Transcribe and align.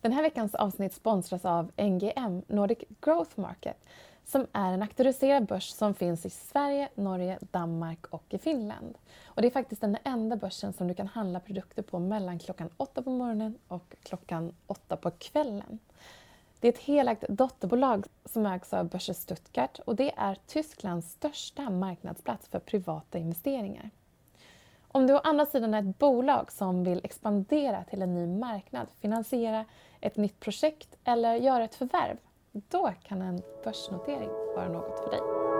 Den 0.00 0.12
här 0.12 0.22
veckans 0.22 0.54
avsnitt 0.54 0.94
sponsras 0.94 1.44
av 1.44 1.70
NGM, 1.76 2.42
Nordic 2.46 2.78
Growth 3.00 3.40
Market, 3.40 3.76
som 4.24 4.46
är 4.52 4.72
en 4.72 4.82
auktoriserad 4.82 5.46
börs 5.46 5.68
som 5.68 5.94
finns 5.94 6.26
i 6.26 6.30
Sverige, 6.30 6.88
Norge, 6.94 7.38
Danmark 7.40 8.06
och 8.06 8.24
i 8.28 8.38
Finland. 8.38 8.98
Och 9.24 9.42
det 9.42 9.48
är 9.48 9.52
faktiskt 9.52 9.80
den 9.80 9.96
enda 10.04 10.36
börsen 10.36 10.72
som 10.72 10.88
du 10.88 10.94
kan 10.94 11.06
handla 11.06 11.40
produkter 11.40 11.82
på 11.82 11.98
mellan 11.98 12.38
klockan 12.38 12.70
8 12.76 13.02
på 13.02 13.10
morgonen 13.10 13.58
och 13.68 13.96
klockan 14.02 14.54
8 14.66 14.96
på 14.96 15.10
kvällen. 15.10 15.78
Det 16.60 16.68
är 16.68 16.72
ett 16.72 16.78
helägt 16.78 17.24
dotterbolag 17.28 18.06
som 18.24 18.46
ägs 18.46 18.72
av 18.72 18.88
Börse 18.88 19.14
Stuttgart 19.14 19.78
och 19.78 19.96
det 19.96 20.12
är 20.16 20.38
Tysklands 20.46 21.10
största 21.10 21.70
marknadsplats 21.70 22.48
för 22.48 22.58
privata 22.58 23.18
investeringar. 23.18 23.90
Om 24.88 25.06
du 25.06 25.14
å 25.14 25.18
andra 25.18 25.46
sidan 25.46 25.74
är 25.74 25.78
ett 25.78 25.98
bolag 25.98 26.52
som 26.52 26.84
vill 26.84 27.00
expandera 27.04 27.84
till 27.84 28.02
en 28.02 28.14
ny 28.14 28.26
marknad, 28.26 28.86
finansiera 29.00 29.64
ett 30.00 30.16
nytt 30.16 30.40
projekt 30.40 30.96
eller 31.04 31.34
göra 31.34 31.64
ett 31.64 31.74
förvärv, 31.74 32.16
då 32.52 32.92
kan 33.02 33.22
en 33.22 33.42
börsnotering 33.64 34.30
vara 34.56 34.68
något 34.68 35.00
för 35.00 35.10
dig. 35.10 35.59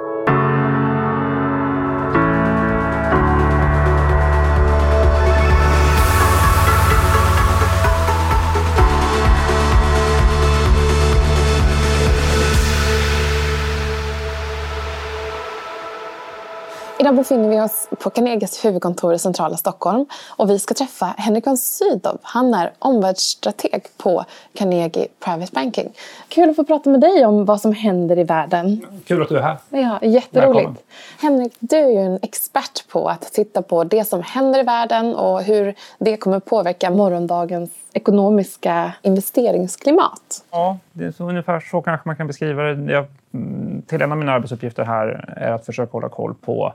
Idag 17.00 17.16
befinner 17.16 17.48
vi 17.48 17.60
oss 17.60 17.88
på 17.98 18.10
Carnegies 18.10 18.64
huvudkontor 18.64 19.14
i 19.14 19.18
centrala 19.18 19.56
Stockholm 19.56 20.06
och 20.28 20.50
vi 20.50 20.58
ska 20.58 20.74
träffa 20.74 21.06
Henrik 21.06 21.46
von 21.46 21.56
Sydow. 21.56 22.18
Han 22.22 22.54
är 22.54 22.72
omvärldsstrateg 22.78 23.82
på 23.96 24.24
Carnegie 24.54 25.08
Private 25.24 25.52
Banking. 25.54 25.92
Kul 26.28 26.50
att 26.50 26.56
få 26.56 26.64
prata 26.64 26.90
med 26.90 27.00
dig 27.00 27.26
om 27.26 27.44
vad 27.44 27.60
som 27.60 27.72
händer 27.72 28.18
i 28.18 28.24
världen. 28.24 28.86
Kul 29.06 29.22
att 29.22 29.28
du 29.28 29.38
är 29.38 29.42
här. 29.42 29.56
Ja, 29.68 29.98
jätteroligt. 30.02 30.34
Välkommen. 30.34 30.76
Henrik, 31.20 31.52
du 31.58 31.76
är 31.76 31.88
ju 31.88 31.98
en 31.98 32.18
expert 32.22 32.88
på 32.88 33.08
att 33.08 33.22
titta 33.22 33.62
på 33.62 33.84
det 33.84 34.04
som 34.04 34.22
händer 34.22 34.60
i 34.60 34.62
världen 34.62 35.14
och 35.14 35.42
hur 35.42 35.74
det 35.98 36.16
kommer 36.16 36.40
påverka 36.40 36.90
morgondagens 36.90 37.70
ekonomiska 37.92 38.92
investeringsklimat. 39.02 40.44
Ja, 40.50 40.78
det 40.92 41.04
är 41.04 41.12
så, 41.12 41.24
ungefär 41.24 41.60
så 41.60 41.82
kanske 41.82 42.08
man 42.08 42.16
kan 42.16 42.26
beskriva 42.26 42.62
det. 42.62 42.92
Jag, 42.92 43.06
Mm, 43.34 43.82
till 43.82 44.02
en 44.02 44.12
av 44.12 44.18
mina 44.18 44.32
arbetsuppgifter 44.32 44.84
här 44.84 45.34
är 45.36 45.52
att 45.52 45.66
försöka 45.66 45.92
hålla 45.92 46.08
koll 46.08 46.34
på 46.34 46.74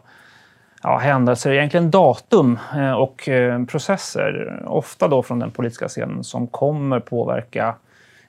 ja, 0.83 0.97
händelser, 0.97 1.51
egentligen 1.51 1.91
datum 1.91 2.59
eh, 2.75 2.91
och 2.91 3.29
eh, 3.29 3.65
processer, 3.65 4.63
ofta 4.65 5.07
då 5.07 5.23
från 5.23 5.39
den 5.39 5.51
politiska 5.51 5.87
scenen, 5.87 6.23
som 6.23 6.47
kommer 6.47 6.99
påverka 6.99 7.75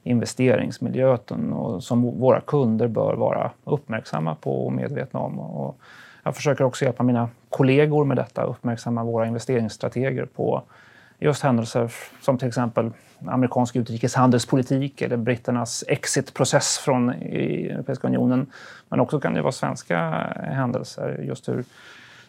investeringsmiljön 0.02 1.52
och 1.52 1.82
som 1.82 2.02
våra 2.20 2.40
kunder 2.40 2.88
bör 2.88 3.14
vara 3.14 3.50
uppmärksamma 3.64 4.34
på 4.34 4.66
och 4.66 4.72
medvetna 4.72 5.20
om. 5.20 5.38
Och 5.38 5.78
jag 6.22 6.36
försöker 6.36 6.64
också 6.64 6.84
hjälpa 6.84 7.02
mina 7.02 7.28
kollegor 7.48 8.04
med 8.04 8.16
detta, 8.16 8.42
uppmärksamma 8.42 9.04
våra 9.04 9.26
investeringsstrateger 9.26 10.24
på 10.24 10.62
just 11.18 11.42
händelser 11.42 11.92
som 12.20 12.38
till 12.38 12.48
exempel 12.48 12.90
amerikansk 13.26 13.76
utrikeshandelspolitik 13.76 15.02
eller 15.02 15.16
britternas 15.16 15.84
exitprocess 15.88 16.78
från 16.78 17.10
Europeiska 17.10 18.06
unionen. 18.06 18.46
Men 18.88 19.00
också 19.00 19.20
kan 19.20 19.34
det 19.34 19.42
vara 19.42 19.52
svenska 19.52 19.98
händelser, 20.36 21.20
just 21.22 21.48
hur 21.48 21.64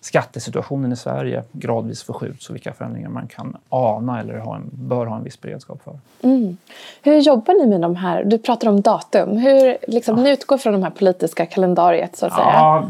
skattesituationen 0.02 0.92
i 0.92 0.96
Sverige 0.96 1.44
gradvis 1.52 2.04
förskjuts 2.04 2.50
och 2.50 2.56
vilka 2.56 2.74
förändringar 2.74 3.10
man 3.10 3.28
kan 3.28 3.58
ana 3.70 4.20
eller 4.20 4.38
ha 4.38 4.56
en, 4.56 4.70
bör 4.74 5.06
ha 5.06 5.18
en 5.18 5.24
viss 5.24 5.42
beredskap 5.42 5.82
för. 5.84 6.00
Mm. 6.22 6.58
Hur 7.02 7.18
jobbar 7.18 7.54
ni 7.54 7.66
med 7.66 7.82
de 7.82 7.96
här? 7.96 8.24
Du 8.24 8.38
pratar 8.38 8.70
om 8.70 8.82
datum. 8.82 9.38
Hur 9.38 9.78
liksom, 9.88 10.18
ja. 10.18 10.24
Ni 10.24 10.32
utgår 10.32 10.58
från 10.58 10.74
de 10.74 10.84
här 10.84 10.90
politiska 10.90 11.46
kalendariet 11.46 12.16
så 12.16 12.26
att 12.26 12.34
säga? 12.34 12.46
Ja, 12.46 12.90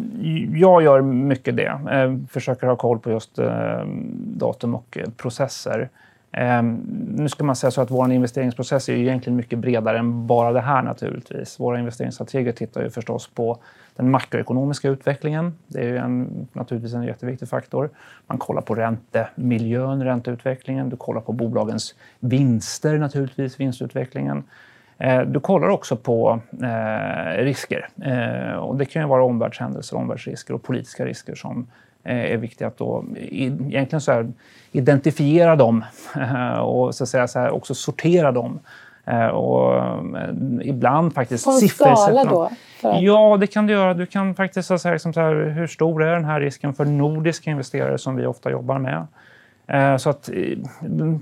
jag 0.54 0.84
gör 0.84 1.02
mycket 1.02 1.56
det. 1.58 1.80
Eh, 1.92 2.16
försöker 2.30 2.67
ha 2.67 2.76
koll 2.76 3.00
på 3.00 3.11
just 3.11 3.39
eh, 3.39 3.82
datum 4.17 4.76
och 4.76 4.98
processer. 5.17 5.89
Ehm, 6.32 6.82
nu 7.17 7.30
ska 7.30 7.43
man 7.43 7.55
säga 7.55 7.71
så 7.71 7.82
att 7.82 7.92
vår 7.92 8.11
investeringsprocess 8.11 8.89
är 8.89 8.93
ju 8.93 9.02
egentligen 9.02 9.38
mycket 9.38 9.60
bredare 9.60 9.99
än 9.99 10.27
bara 10.27 10.52
det 10.52 10.61
här 10.61 10.82
naturligtvis. 10.82 11.60
Våra 11.60 11.80
investeringsstrateger 11.80 12.52
tittar 12.52 12.83
ju 12.83 12.89
förstås 12.89 13.27
på 13.27 13.58
den 13.95 14.11
makroekonomiska 14.11 14.89
utvecklingen. 14.89 15.54
Det 15.67 15.80
är 15.80 15.88
ju 15.88 15.98
en, 15.98 16.48
naturligtvis 16.54 16.93
en 16.93 17.04
jätteviktig 17.04 17.49
faktor. 17.49 17.89
Man 18.27 18.38
kollar 18.38 18.61
på 18.61 18.76
räntemiljön, 18.76 20.04
ränteutvecklingen. 20.04 20.89
Du 20.89 20.98
kollar 20.98 21.21
på 21.21 21.32
bolagens 21.32 21.95
vinster 22.20 22.98
naturligtvis, 22.98 23.59
vinstutvecklingen. 23.59 24.44
Ehm, 24.98 25.33
du 25.33 25.39
kollar 25.39 25.67
också 25.67 25.95
på 25.95 26.39
eh, 26.64 27.44
risker. 27.44 27.89
Eh, 28.05 28.55
och 28.58 28.76
det 28.77 28.86
kan 28.86 29.02
ju 29.02 29.08
vara 29.08 29.23
omvärldshändelser, 29.23 29.98
omvärldsrisker 29.98 30.54
och 30.54 30.64
politiska 30.64 31.05
risker 31.05 31.36
som 31.36 31.67
är 32.12 32.38
viktigt 32.38 32.62
att 32.62 32.78
då 32.78 33.06
egentligen 33.16 34.02
så 34.02 34.12
här, 34.12 34.32
identifiera 34.72 35.56
dem 35.56 35.86
och 36.62 36.95
så 36.95 37.04
att 37.04 37.10
säga, 37.10 37.28
så 37.28 37.40
här, 37.40 37.50
också 37.50 37.73
sortera 37.76 38.32
dem. 38.32 38.60
Eh, 39.06 39.28
och 39.28 39.76
eh, 39.76 40.34
ibland 40.62 41.14
faktiskt 41.14 41.45
På 41.45 41.52
en 41.52 41.68
skala 41.68 42.23
då? 42.23 42.50
Ja, 42.82 43.38
det 43.40 43.48
kan 43.48 43.68
du 43.68 43.73
göra. 43.73 43.94
Du 43.94 44.06
kan 44.06 44.36
faktiskt 44.36 44.80
säga 44.80 44.94
liksom 44.94 45.14
så 45.14 45.22
här, 45.22 45.34
hur 45.36 45.68
stor 45.68 46.04
är 46.04 46.14
den 46.14 46.26
här 46.26 46.40
risken 46.40 46.73
för 46.73 46.86
nordiska 46.86 47.52
investerare 47.52 47.98
som 47.98 48.16
vi 48.16 48.26
ofta 48.26 48.52
jobbar 48.52 48.80
med? 48.80 49.08
Så 50.00 50.10
att 50.10 50.30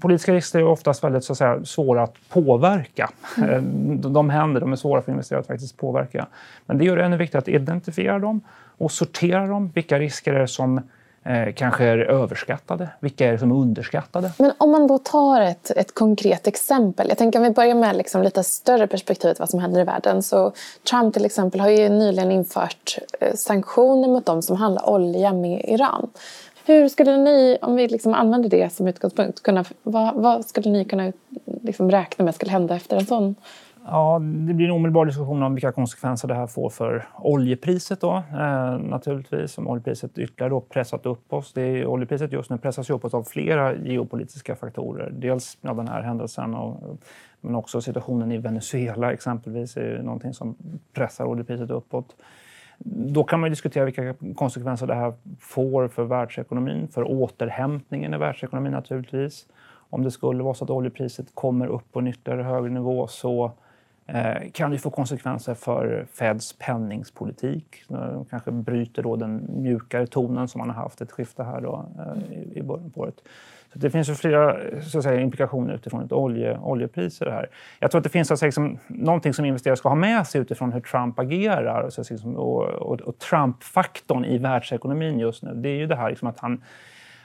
politiska 0.01 0.33
risker 0.33 0.59
är 0.59 0.63
oftast 0.63 1.03
väldigt 1.03 1.23
så 1.23 1.31
att 1.31 1.37
säga, 1.37 1.65
svåra 1.65 2.03
att 2.03 2.15
påverka. 2.29 3.09
Mm. 3.37 4.13
De 4.13 4.29
händer, 4.29 4.61
de 4.61 4.71
är 4.71 4.75
svåra 4.75 5.01
för 5.01 5.11
investerare 5.11 5.41
att 5.41 5.47
faktiskt 5.47 5.77
påverka. 5.77 6.27
Men 6.65 6.77
det 6.77 6.85
gör 6.85 6.97
det 6.97 7.05
ännu 7.05 7.17
viktigare 7.17 7.41
att 7.41 7.47
identifiera 7.47 8.19
dem 8.19 8.41
och 8.77 8.91
sortera 8.91 9.47
dem. 9.47 9.71
Vilka 9.75 9.99
risker 9.99 10.33
är 10.33 10.39
det 10.39 10.47
som 10.47 10.77
eh, 11.23 11.53
kanske 11.55 11.83
är 11.83 11.97
överskattade? 11.97 12.89
Vilka 12.99 13.27
är 13.27 13.31
det 13.31 13.37
som 13.37 13.51
är 13.51 13.55
underskattade? 13.55 14.31
Men 14.37 14.51
om 14.57 14.71
man 14.71 14.87
då 14.87 14.97
tar 14.97 15.41
ett, 15.41 15.71
ett 15.71 15.93
konkret 15.93 16.47
exempel. 16.47 17.09
Jag 17.09 17.17
tänker 17.17 17.39
om 17.39 17.43
vi 17.43 17.51
börjar 17.51 17.75
med 17.75 17.95
liksom 17.95 18.23
lite 18.23 18.43
större 18.43 18.87
perspektivet 18.87 19.39
vad 19.39 19.49
som 19.49 19.59
händer 19.59 19.81
i 19.81 19.83
världen. 19.83 20.23
Så 20.23 20.53
Trump 20.89 21.13
till 21.13 21.25
exempel 21.25 21.59
har 21.59 21.69
ju 21.69 21.89
nyligen 21.89 22.31
infört 22.31 22.97
eh, 23.19 23.33
sanktioner 23.33 24.07
mot 24.07 24.25
de 24.25 24.41
som 24.41 24.55
handlar 24.55 24.89
olja 24.89 25.33
med 25.33 25.65
Iran. 25.67 26.09
Hur 26.65 26.87
skulle 26.87 27.17
ni, 27.17 27.57
om 27.61 27.75
vi 27.75 27.87
liksom 27.87 28.13
använder 28.13 28.49
det 28.49 28.73
som 28.73 28.87
utgångspunkt, 28.87 29.43
kunna, 29.43 29.65
vad, 29.83 30.15
vad 30.15 30.45
skulle 30.45 30.69
ni 30.69 30.85
kunna 30.85 31.11
liksom 31.61 31.91
räkna 31.91 32.25
med 32.25 32.35
skulle 32.35 32.51
hända 32.51 32.75
efter 32.75 32.97
en 32.97 33.05
sån 33.05 33.35
Ja, 33.87 34.19
det 34.19 34.53
blir 34.53 34.65
en 34.65 34.71
omedelbar 34.71 35.05
diskussion 35.05 35.43
om 35.43 35.53
vilka 35.53 35.71
konsekvenser 35.71 36.27
det 36.27 36.33
här 36.33 36.47
får 36.47 36.69
för 36.69 37.07
oljepriset. 37.17 38.01
Då, 38.01 38.15
eh, 38.15 38.77
naturligtvis, 38.79 39.57
om 39.57 39.67
oljepriset 39.67 40.17
ytterligare 40.17 40.49
då 40.49 40.61
pressat 40.61 41.05
upp 41.05 41.33
oss. 41.33 41.53
Det 41.53 41.61
är, 41.61 41.85
oljepriset 41.85 42.31
just 42.31 42.49
nu 42.49 42.57
pressas 42.57 42.89
uppåt 42.89 43.13
av 43.13 43.23
flera 43.23 43.75
geopolitiska 43.75 44.55
faktorer. 44.55 45.09
Dels 45.13 45.57
ja, 45.61 45.73
den 45.73 45.87
här 45.87 46.01
händelsen, 46.01 46.55
och, 46.55 46.97
men 47.41 47.55
också 47.55 47.81
situationen 47.81 48.31
i 48.31 48.37
Venezuela 48.37 49.13
exempelvis 49.13 49.77
är 49.77 49.81
ju 49.81 50.03
någonting 50.03 50.33
som 50.33 50.55
pressar 50.93 51.25
oljepriset 51.25 51.69
uppåt. 51.69 52.15
Då 52.83 53.23
kan 53.23 53.39
man 53.39 53.49
diskutera 53.49 53.85
vilka 53.85 54.15
konsekvenser 54.35 54.87
det 54.87 54.95
här 54.95 55.13
får 55.39 55.87
för 55.87 56.03
världsekonomin, 56.03 56.87
för 56.87 57.03
återhämtningen 57.03 58.13
i 58.13 58.17
världsekonomin 58.17 58.71
naturligtvis. 58.71 59.47
Om 59.89 60.03
det 60.03 60.11
skulle 60.11 60.43
vara 60.43 60.53
så 60.53 60.63
att 60.63 60.69
oljepriset 60.69 61.27
kommer 61.33 61.67
upp 61.67 61.91
på 61.91 61.99
en 61.99 62.07
ytterligare 62.07 62.43
högre 62.43 62.69
nivå 62.69 63.07
så 63.07 63.45
Eh, 63.45 63.64
Eh, 64.07 64.51
kan 64.53 64.71
det 64.71 64.77
få 64.77 64.89
konsekvenser 64.89 65.53
för 65.53 66.05
Feds 66.13 66.53
penningspolitik. 66.53 67.83
De 67.87 68.25
kanske 68.25 68.51
bryter 68.51 69.03
då 69.03 69.15
den 69.15 69.47
mjukare 69.49 70.07
tonen 70.07 70.47
som 70.47 70.59
man 70.59 70.69
har 70.69 70.83
haft 70.83 71.01
ett 71.01 71.11
skifte 71.11 71.43
här 71.43 71.61
då, 71.61 71.85
eh, 71.99 72.57
i 72.57 72.61
början 72.63 72.91
på 72.91 73.01
året. 73.01 73.15
Så 73.73 73.79
det 73.79 73.89
finns 73.89 74.09
ju 74.09 74.15
flera 74.15 74.57
så 74.81 74.97
att 74.97 75.03
säga, 75.03 75.21
implikationer 75.21 75.73
utifrån 75.73 76.03
ett 76.03 76.11
olje, 76.11 76.57
oljepris 76.57 77.21
i 77.21 77.25
det 77.25 77.31
här. 77.31 77.49
Jag 77.79 77.91
tror 77.91 77.99
att 77.99 78.03
det 78.03 78.09
finns 78.09 78.31
alltså, 78.31 78.45
liksom, 78.45 78.77
någonting 78.87 79.33
som 79.33 79.45
investerare 79.45 79.77
ska 79.77 79.89
ha 79.89 79.95
med 79.95 80.27
sig 80.27 80.41
utifrån 80.41 80.73
hur 80.73 80.79
Trump 80.79 81.19
agerar 81.19 81.91
liksom, 81.97 82.35
och, 82.35 82.63
och, 82.63 83.01
och 83.01 83.19
Trump-faktorn 83.19 84.25
i 84.25 84.37
världsekonomin 84.37 85.19
just 85.19 85.43
nu. 85.43 85.53
Det 85.53 85.69
är 85.69 85.77
ju 85.77 85.87
det 85.87 85.95
här 85.95 86.09
liksom, 86.09 86.27
att 86.27 86.39
han 86.39 86.61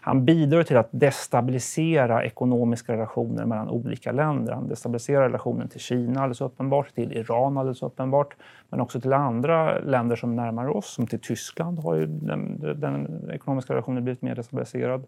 han 0.02 0.24
bidrar 0.24 0.62
till 0.62 0.76
att 0.76 0.88
destabilisera 0.90 2.24
ekonomiska 2.24 2.92
relationer 2.92 3.44
mellan 3.44 3.68
olika 3.68 4.12
länder. 4.12 4.52
Han 4.52 4.68
destabiliserar 4.68 5.22
relationen 5.22 5.68
till 5.68 5.80
Kina 5.80 6.20
alldeles 6.20 6.40
uppenbart, 6.40 6.94
till 6.94 7.12
Iran 7.12 7.58
alldeles 7.58 7.82
uppenbart, 7.82 8.34
men 8.68 8.80
också 8.80 9.00
till 9.00 9.12
andra 9.12 9.78
länder 9.78 10.16
som 10.16 10.36
närmar 10.36 10.68
oss, 10.68 10.94
som 10.94 11.06
till 11.06 11.20
Tyskland 11.20 11.78
har 11.78 11.94
ju 11.94 12.06
den, 12.06 12.60
den 12.80 13.30
ekonomiska 13.30 13.72
relationen 13.72 14.04
blivit 14.04 14.22
mer 14.22 14.34
destabiliserad. 14.34 15.04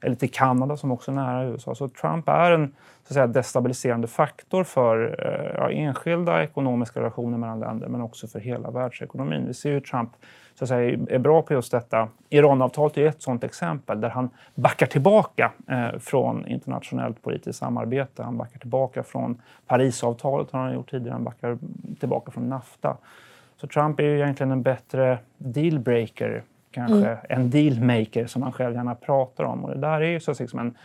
Eller 0.00 0.14
till 0.14 0.30
Kanada 0.30 0.76
som 0.76 0.92
också 0.92 1.10
är 1.10 1.14
nära 1.14 1.44
USA. 1.44 1.74
Så 1.74 1.88
Trump 1.88 2.28
är 2.28 2.50
en 2.50 2.74
så 3.06 3.12
att 3.12 3.14
säga, 3.14 3.26
destabiliserande 3.26 4.08
faktor 4.08 4.64
för 4.64 5.16
eh, 5.18 5.54
ja, 5.56 5.70
enskilda 5.70 6.42
ekonomiska 6.42 7.00
relationer 7.00 7.38
mellan 7.38 7.60
länder 7.60 7.88
men 7.88 8.00
också 8.00 8.26
för 8.26 8.40
hela 8.40 8.70
världsekonomin. 8.70 9.46
Vi 9.46 9.54
ser 9.54 9.72
hur 9.72 9.80
Trump 9.80 10.10
så 10.54 10.64
att 10.64 10.68
säga, 10.68 10.98
är 11.08 11.18
bra 11.18 11.42
på 11.42 11.52
just 11.52 11.72
detta. 11.72 12.08
Iranavtalet 12.30 12.98
är 12.98 13.06
ett 13.06 13.22
sådant 13.22 13.44
exempel 13.44 14.00
där 14.00 14.08
han 14.08 14.30
backar 14.54 14.86
tillbaka 14.86 15.52
eh, 15.68 15.98
från 15.98 16.46
internationellt 16.46 17.22
politiskt 17.22 17.58
samarbete. 17.58 18.22
Han 18.22 18.36
backar 18.36 18.58
tillbaka 18.58 19.02
från 19.02 19.42
Parisavtalet 19.66 20.50
har 20.50 20.60
han 20.60 20.74
gjort 20.74 20.90
tidigare. 20.90 21.12
Han 21.12 21.24
backar 21.24 21.58
tillbaka 22.00 22.30
från 22.30 22.48
NAFTA. 22.48 22.96
Så 23.56 23.66
Trump 23.66 24.00
är 24.00 24.04
ju 24.04 24.16
egentligen 24.16 24.52
en 24.52 24.62
bättre 24.62 25.18
dealbreaker 25.38 26.42
kanske 26.76 27.08
mm. 27.08 27.18
en 27.28 27.50
dealmaker 27.50 28.26
som 28.26 28.42
han 28.42 28.52
själv 28.52 28.74
gärna 28.74 28.94
pratar 28.94 29.44
om. 29.44 29.64
Och 29.64 29.70
det 29.70 29.80
där 29.80 30.00
är 30.00 30.10
ju 30.10 30.20
så 30.20 30.34
liksom 30.40 30.58
en 30.58 30.76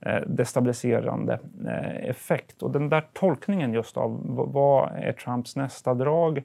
eh, 0.00 0.20
destabiliserande 0.26 1.38
eh, 1.66 2.08
effekt. 2.10 2.62
Och 2.62 2.70
den 2.70 2.88
där 2.88 3.04
tolkningen 3.12 3.72
just 3.72 3.96
av 3.96 4.20
vad 4.52 4.90
är 4.94 5.12
Trumps 5.12 5.56
nästa 5.56 5.94
drag? 5.94 6.42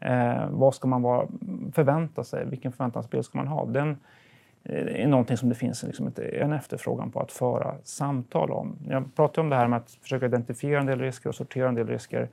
Eh, 0.00 0.48
vad 0.50 0.74
ska 0.74 0.88
man 0.88 1.02
vara, 1.02 1.26
förvänta 1.72 2.24
sig? 2.24 2.46
Vilken 2.46 2.72
förväntansbild 2.72 3.24
ska 3.24 3.38
man 3.38 3.48
ha? 3.48 3.64
Den 3.64 3.96
är 4.64 5.06
någonting 5.06 5.36
som 5.36 5.48
det 5.48 5.54
finns 5.54 5.82
liksom 5.82 6.12
en 6.16 6.52
efterfrågan 6.52 7.10
på 7.10 7.20
att 7.20 7.32
föra 7.32 7.74
samtal 7.84 8.50
om. 8.50 8.76
Jag 8.88 9.14
pratade 9.14 9.40
om 9.40 9.50
det 9.50 9.56
här 9.56 9.68
med 9.68 9.76
att 9.76 9.90
försöka 9.90 10.26
identifiera 10.26 10.80
en 10.80 10.86
del 10.86 11.00
risker 11.00 11.28
och 11.28 11.34
sortera 11.34 11.68
en 11.68 11.74
del 11.74 11.86
risker 11.86 12.28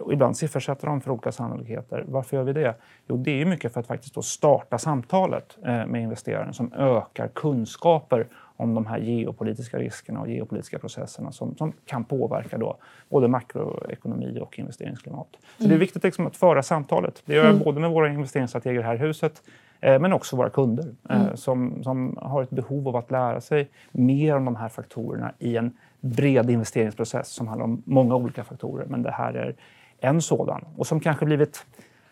och 0.00 0.12
ibland 0.12 0.36
siffersätta 0.36 0.86
dem 0.86 1.00
för 1.00 1.10
olika 1.10 1.32
sannolikheter. 1.32 2.04
Varför 2.08 2.36
gör 2.36 2.44
vi 2.44 2.52
det? 2.52 2.74
Jo, 3.08 3.16
det 3.16 3.42
är 3.42 3.44
mycket 3.44 3.72
för 3.72 3.80
att 3.80 3.86
faktiskt 3.86 4.24
starta 4.24 4.78
samtalet 4.78 5.58
eh, 5.64 5.86
med 5.86 6.02
investeraren 6.02 6.54
som 6.54 6.72
ökar 6.72 7.28
kunskaper 7.28 8.26
om 8.56 8.74
de 8.74 8.86
här 8.86 8.98
geopolitiska 8.98 9.78
riskerna 9.78 10.20
och 10.20 10.28
geopolitiska 10.28 10.78
processerna 10.78 11.32
som, 11.32 11.56
som 11.56 11.72
kan 11.86 12.04
påverka 12.04 12.58
då 12.58 12.76
både 13.08 13.28
makroekonomi 13.28 14.38
och 14.40 14.58
investeringsklimat. 14.58 15.28
Så 15.32 15.64
mm. 15.64 15.68
det 15.68 15.74
är 15.74 15.78
viktigt 15.78 16.04
liksom 16.04 16.26
att 16.26 16.36
föra 16.36 16.62
samtalet. 16.62 17.22
Det 17.24 17.34
gör 17.34 17.44
jag 17.44 17.50
mm. 17.50 17.64
både 17.64 17.80
med 17.80 17.90
våra 17.90 18.08
investeringsstrateger 18.08 18.82
här 18.82 18.94
i 18.94 18.98
huset 18.98 19.42
eh, 19.80 20.00
men 20.00 20.12
också 20.12 20.36
våra 20.36 20.50
kunder 20.50 20.94
eh, 21.10 21.22
mm. 21.22 21.36
som, 21.36 21.82
som 21.82 22.18
har 22.22 22.42
ett 22.42 22.50
behov 22.50 22.88
av 22.88 22.96
att 22.96 23.10
lära 23.10 23.40
sig 23.40 23.70
mer 23.92 24.36
om 24.36 24.44
de 24.44 24.56
här 24.56 24.68
faktorerna 24.68 25.32
i 25.38 25.56
en 25.56 25.76
bred 26.00 26.50
investeringsprocess 26.50 27.28
som 27.28 27.48
handlar 27.48 27.64
om 27.64 27.82
många 27.86 28.16
olika 28.16 28.44
faktorer. 28.44 28.86
Men 28.86 29.02
det 29.02 29.10
här 29.10 29.34
är 29.34 29.54
en 30.04 30.22
sådan 30.22 30.64
och 30.76 30.86
som 30.86 31.00
kanske 31.00 31.24
blivit 31.24 31.66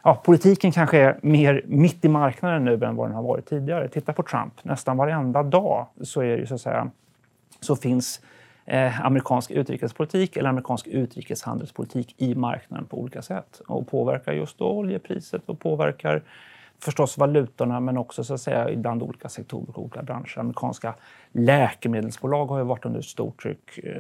Ja, 0.05 0.15
politiken 0.15 0.73
kanske 0.73 0.99
är 0.99 1.19
mer 1.23 1.63
mitt 1.67 2.05
i 2.05 2.09
marknaden 2.09 2.65
nu 2.65 2.85
än 2.85 2.97
vad 2.97 3.09
den 3.09 3.15
har 3.15 3.23
varit 3.23 3.47
tidigare. 3.47 3.89
Titta 3.89 4.13
på 4.13 4.23
Trump. 4.23 4.65
Nästan 4.65 4.97
varenda 4.97 5.43
dag 5.43 5.87
så, 6.03 6.23
är 6.23 6.39
det 6.39 6.47
så, 6.47 6.55
att 6.55 6.61
säga, 6.61 6.91
så 7.61 7.77
finns 7.77 8.21
eh, 8.65 9.05
amerikansk 9.05 9.51
utrikespolitik 9.51 10.37
eller 10.37 10.49
amerikansk 10.49 10.87
utrikeshandelspolitik 10.87 12.15
i 12.19 12.35
marknaden 12.35 12.87
på 12.87 13.01
olika 13.01 13.23
sätt 13.23 13.61
och 13.67 13.89
påverkar 13.89 14.33
just 14.33 14.59
då 14.59 14.69
oljepriset 14.71 15.43
och 15.47 15.61
påverkar 15.61 16.23
förstås 16.83 17.19
valutorna 17.19 17.81
men 17.81 17.99
också 17.99 18.25
så 18.25 18.35
att 18.35 18.41
säga, 18.41 18.71
ibland 18.71 19.03
olika 19.03 19.29
sektorer 19.29 19.71
och 19.71 19.79
olika 19.79 20.03
branscher. 20.03 20.39
Amerikanska 20.39 20.95
läkemedelsbolag 21.33 22.47
har 22.47 22.59
ju 22.59 22.65
varit 22.65 22.85
under 22.85 23.01
stort 23.01 23.43
tryck 23.43 23.79
eh, 23.79 23.93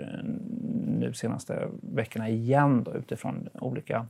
nu 0.86 1.12
senaste 1.14 1.68
veckorna 1.80 2.28
igen 2.28 2.82
då, 2.84 2.94
utifrån 2.94 3.48
olika 3.54 4.06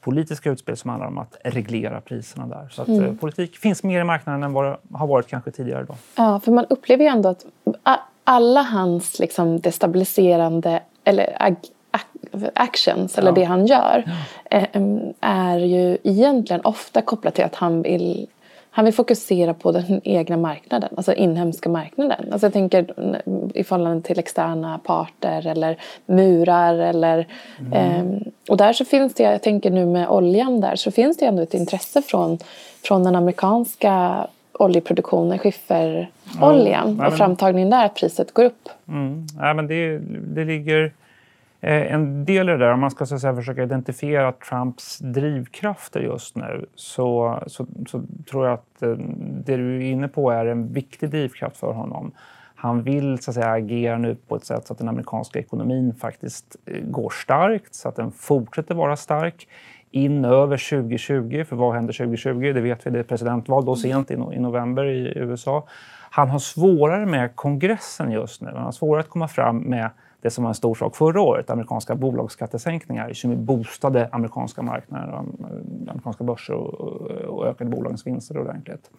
politiska 0.00 0.50
utspel 0.50 0.76
som 0.76 0.90
handlar 0.90 1.08
om 1.08 1.18
att 1.18 1.36
reglera 1.44 2.00
priserna 2.00 2.46
där. 2.46 2.68
Så 2.68 2.82
att 2.82 2.88
mm. 2.88 3.04
Eh, 3.04 3.14
politik 3.14 3.56
finns 3.56 3.82
mer 3.82 4.00
i 4.00 4.04
marknaden 4.04 4.42
än 4.42 4.52
vad 4.52 4.64
det 4.64 4.78
har 4.92 5.06
varit 5.06 5.28
kanske 5.28 5.50
tidigare. 5.50 5.84
Då. 5.84 5.94
Ja, 6.16 6.40
för 6.40 6.52
man 6.52 6.64
upplever 6.70 7.04
ju 7.04 7.10
ändå 7.10 7.28
att 7.28 7.46
alla 8.24 8.62
hans 8.62 9.18
liksom 9.18 9.60
destabiliserande 9.60 10.82
eller 11.04 11.36
actions, 12.54 13.16
ja. 13.16 13.20
eller 13.20 13.32
det 13.32 13.44
han 13.44 13.66
gör, 13.66 14.04
ja. 14.50 14.70
är 15.20 15.58
ju 15.58 15.98
egentligen 16.02 16.60
ofta 16.64 17.02
kopplat 17.02 17.34
till 17.34 17.44
att 17.44 17.54
han 17.54 17.82
vill 17.82 18.26
han 18.78 18.84
vill 18.84 18.94
fokusera 18.94 19.54
på 19.54 19.72
den 19.72 20.00
egna 20.04 20.36
marknaden, 20.36 20.88
alltså 20.96 21.14
inhemska 21.14 21.68
marknaden. 21.68 22.32
Alltså 22.32 22.46
jag 22.46 22.52
tänker 22.52 22.86
i 23.54 23.64
förhållande 23.64 24.02
till 24.02 24.18
externa 24.18 24.78
parter 24.78 25.46
eller 25.46 25.76
murar 26.06 26.74
eller... 26.74 27.26
Mm. 27.60 27.72
Eh, 27.72 28.22
och 28.48 28.56
där 28.56 28.72
så 28.72 28.84
finns 28.84 29.14
det, 29.14 29.22
jag 29.22 29.42
tänker 29.42 29.70
nu 29.70 29.86
med 29.86 30.08
oljan 30.08 30.60
där, 30.60 30.76
så 30.76 30.90
finns 30.90 31.16
det 31.16 31.26
ändå 31.26 31.42
ett 31.42 31.54
intresse 31.54 32.02
från, 32.02 32.38
från 32.82 33.04
den 33.04 33.16
amerikanska 33.16 34.26
oljeproduktionen, 34.52 35.38
skifferoljan 35.38 36.96
ja, 37.00 37.06
och 37.06 37.14
framtagningen 37.14 37.70
där, 37.70 37.84
att 37.84 37.94
priset 37.94 38.34
går 38.34 38.44
upp. 38.44 38.68
Mm. 38.88 39.26
Ja, 39.38 39.54
men 39.54 39.66
det, 39.66 39.98
det 40.34 40.44
ligger 40.44 40.84
Eh, 40.84 40.90
Eh, 41.60 41.92
en 41.92 42.24
del 42.24 42.48
i 42.48 42.52
det 42.52 42.58
där, 42.58 42.72
om 42.72 42.80
man 42.80 42.90
ska 42.90 43.06
så 43.06 43.14
att 43.14 43.20
säga, 43.20 43.34
försöka 43.34 43.62
identifiera 43.62 44.32
Trumps 44.32 44.98
drivkrafter 44.98 46.00
just 46.00 46.36
nu 46.36 46.66
så, 46.74 47.38
så, 47.46 47.66
så, 47.86 48.02
tror 48.30 48.46
jag 48.46 48.54
att 48.54 48.82
eh, 48.82 48.90
det 49.44 49.56
du 49.56 49.76
är 49.76 49.90
inne 49.90 50.08
på 50.08 50.30
är 50.30 50.46
en 50.46 50.72
viktig 50.72 51.10
drivkraft 51.10 51.56
för 51.56 51.72
honom. 51.72 52.12
Han 52.54 52.82
vill 52.82 53.18
så 53.18 53.30
att 53.30 53.34
säga, 53.34 53.50
agera 53.50 53.98
nu 53.98 54.16
på 54.28 54.36
ett 54.36 54.44
sätt 54.44 54.66
så 54.66 54.72
att 54.72 54.78
den 54.78 54.88
amerikanska 54.88 55.38
ekonomin 55.38 55.94
faktiskt 55.94 56.56
eh, 56.66 56.84
går 56.84 57.10
starkt, 57.10 57.74
så 57.74 57.88
att 57.88 57.96
den 57.96 58.12
fortsätter 58.12 58.74
vara 58.74 58.96
stark 58.96 59.48
in 59.90 60.24
över 60.24 60.70
2020. 60.70 61.44
För 61.44 61.56
vad 61.56 61.74
händer 61.74 61.92
2020? 61.92 62.52
Det 62.52 62.60
vet 62.60 62.86
vi, 62.86 62.90
det 62.90 62.98
är 62.98 63.02
presidentval 63.02 63.64
då 63.64 63.76
sent 63.76 64.10
i 64.10 64.16
november 64.16 64.84
i 64.84 65.18
USA. 65.18 65.66
Han 66.10 66.28
har 66.30 66.38
svårare 66.38 67.06
med 67.06 67.36
kongressen 67.36 68.10
just 68.10 68.42
nu. 68.42 68.50
Han 68.54 68.64
har 68.64 68.72
svårare 68.72 69.00
att 69.00 69.08
komma 69.08 69.28
fram 69.28 69.58
med 69.58 69.90
det 70.20 70.30
som 70.30 70.44
var 70.44 70.48
en 70.48 70.54
stor 70.54 70.74
sak 70.74 70.96
förra 70.96 71.20
året, 71.20 71.50
amerikanska 71.50 71.94
bolagsskattesänkningar 71.94 73.12
som 73.12 73.44
boostade 73.44 74.08
amerikanska 74.12 74.62
marknader, 74.62 75.12
eh, 75.12 75.20
amerikanska 75.90 76.24
börser 76.24 76.54
och, 76.54 76.80
och 77.10 77.46
ökade 77.46 77.70
bolagens 77.70 78.06
vinster 78.06 78.38
ordentligt. 78.38 78.90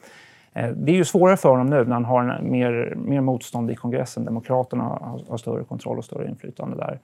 Eh, 0.54 0.70
det 0.70 0.92
är 0.92 0.96
ju 0.96 1.06
svårare 1.06 1.38
för 1.38 1.50
honom 1.50 1.68
nu 1.68 1.86
när 1.86 1.94
han 1.94 2.06
har 2.06 2.40
mer, 2.42 2.94
mer 2.98 3.22
motstånd 3.22 3.72
i 3.72 3.76
kongressen. 3.76 4.26
Demokraterna 4.26 4.84
har, 4.84 5.22
har 5.30 5.38
större 5.38 5.64
kontroll 5.64 5.98
och 5.98 6.06
större 6.06 6.28
inflytande 6.28 6.78
där. 6.78 7.00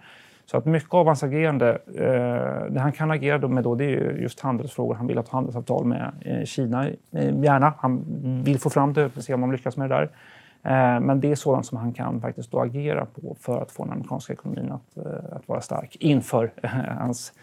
Så 0.45 0.57
att 0.57 0.65
mycket 0.65 0.93
av 0.93 1.05
hans 1.05 1.23
agerande, 1.23 1.69
eh, 1.95 2.73
det 2.73 2.79
han 2.79 2.91
kan 2.91 3.11
agera 3.11 3.47
med 3.47 3.63
då, 3.63 3.75
det 3.75 3.85
är 3.85 4.11
just 4.11 4.39
handelsfrågor. 4.39 4.95
Han 4.95 5.07
vill 5.07 5.17
ha 5.17 5.23
ett 5.23 5.29
handelsavtal 5.29 5.85
med 5.85 6.11
eh, 6.21 6.45
Kina, 6.45 6.89
gärna. 7.11 7.73
Han 7.77 8.03
vill 8.43 8.59
få 8.59 8.69
fram 8.69 8.93
det, 8.93 9.09
se 9.21 9.33
om 9.33 9.41
de 9.41 9.51
lyckas 9.51 9.77
med 9.77 9.89
det 9.89 9.95
där. 9.95 10.03
Eh, 10.63 10.99
men 10.99 11.19
det 11.19 11.31
är 11.31 11.35
sådant 11.35 11.65
som 11.65 11.77
han 11.77 11.93
kan 11.93 12.21
faktiskt 12.21 12.51
då 12.51 12.59
agera 12.59 13.05
på 13.05 13.35
för 13.39 13.61
att 13.61 13.71
få 13.71 13.83
den 13.83 13.93
amerikanska 13.93 14.33
ekonomin 14.33 14.71
att, 14.71 15.05
att 15.31 15.47
vara 15.47 15.61
stark 15.61 15.97
inför 15.99 16.51
hans 16.99 17.33